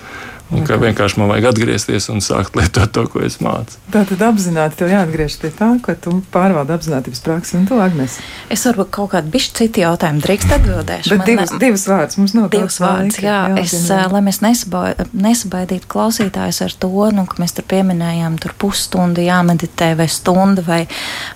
[0.52, 3.78] Un ka vienkārši man vajag atgriezties un sākt lietot to, ko es mācu.
[3.94, 8.18] Tā tad apzināti tev jāatgriežas pie tā, ka tu pārvaldi apziņotības praksi un tu Agnes.
[8.52, 11.08] Es varbūt kaut kādu bišķi citu jautājumu drīkst atbildēt.
[11.08, 11.60] Bet divas, ne...
[11.64, 12.50] divas vārdas mums nav.
[12.52, 13.38] Divas vārdas, jā.
[13.54, 14.02] jā es, jā.
[14.12, 20.10] lai mēs nesabaidītu klausītājus ar to, nu, ka mēs tur pieminējām tur pusstundu jāmeditē vai
[20.12, 20.82] stunda vai,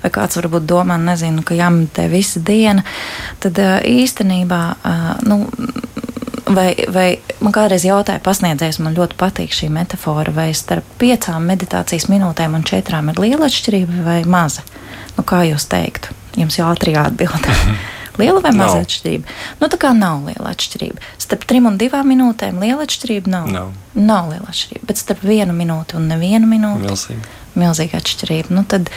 [0.05, 2.85] vai kāds varbūt domā, nezinu, ka jāmeditē visa diena,
[3.41, 3.57] tad
[3.89, 4.63] īstenībā,
[5.33, 5.47] nu,
[6.55, 7.09] Vai, vai
[7.45, 12.65] man kādreiz jautāja, pasniedzējis, man ļoti patīk šī metāfora, vai starp piecām meditācijas minūtēm un
[12.69, 14.65] četrām ir liela atšķirība vai maza?
[15.19, 16.15] Nu, kā jūs teiktu?
[16.39, 17.49] Jums jau ātri jāatbild.
[18.21, 18.87] liela vai maza no.
[18.87, 19.37] atšķirība?
[19.61, 21.05] Nu, tā kā nav liela atšķirība.
[21.21, 23.51] Starp trim un divām minūtēm liela atšķirība nav.
[23.53, 23.67] No.
[23.99, 26.89] Nav liela atšķirība, bet starp vienu minūti un nevienu minūti.
[26.89, 27.37] Milzīgi.
[27.59, 28.55] Milzīga atšķirība.
[28.57, 28.89] Nu, tad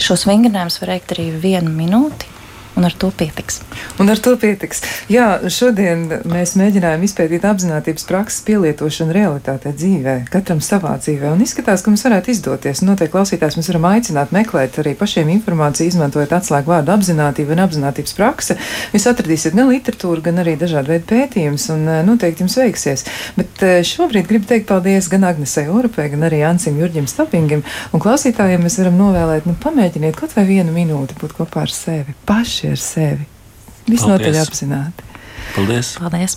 [0.00, 2.36] šos vingrinājumus var veikt arī vienu minūti
[2.76, 3.60] un ar to pietiks.
[4.00, 4.82] Un ar to pietiks.
[5.10, 11.32] Jā, šodien mēs mēģinājām izpētīt apziņotības prakses pielietošanu realitātē dzīvē, katram savā dzīvē.
[11.34, 12.82] Un izskatās, ka mums varētu izdoties.
[12.86, 18.16] Noteikti klausītājs mēs varam aicināt meklēt arī pašiem informāciju, izmantojot atslēgu vārdu apziņotība un apziņotības
[18.18, 18.56] prakse.
[18.94, 23.06] Jūs atradīsiet ne literatūru, gan arī dažādu veidu pētījumus, un eh, noteikti jums veiksies.
[23.36, 27.64] Bet eh, šobrīd gribu teikt paldies gan Agnesei Orupai, gan arī Ansim Jurģim Stapingam.
[27.92, 32.16] Un klausītājiem mēs varam novēlēt, nu, pamēģiniet kaut vai vienu minūti būt kopā ar sevi
[32.60, 33.26] paši ar sevi.
[33.88, 35.04] Visnotaļ apzināti.
[35.54, 35.94] Paldies!
[35.98, 36.36] Paldies.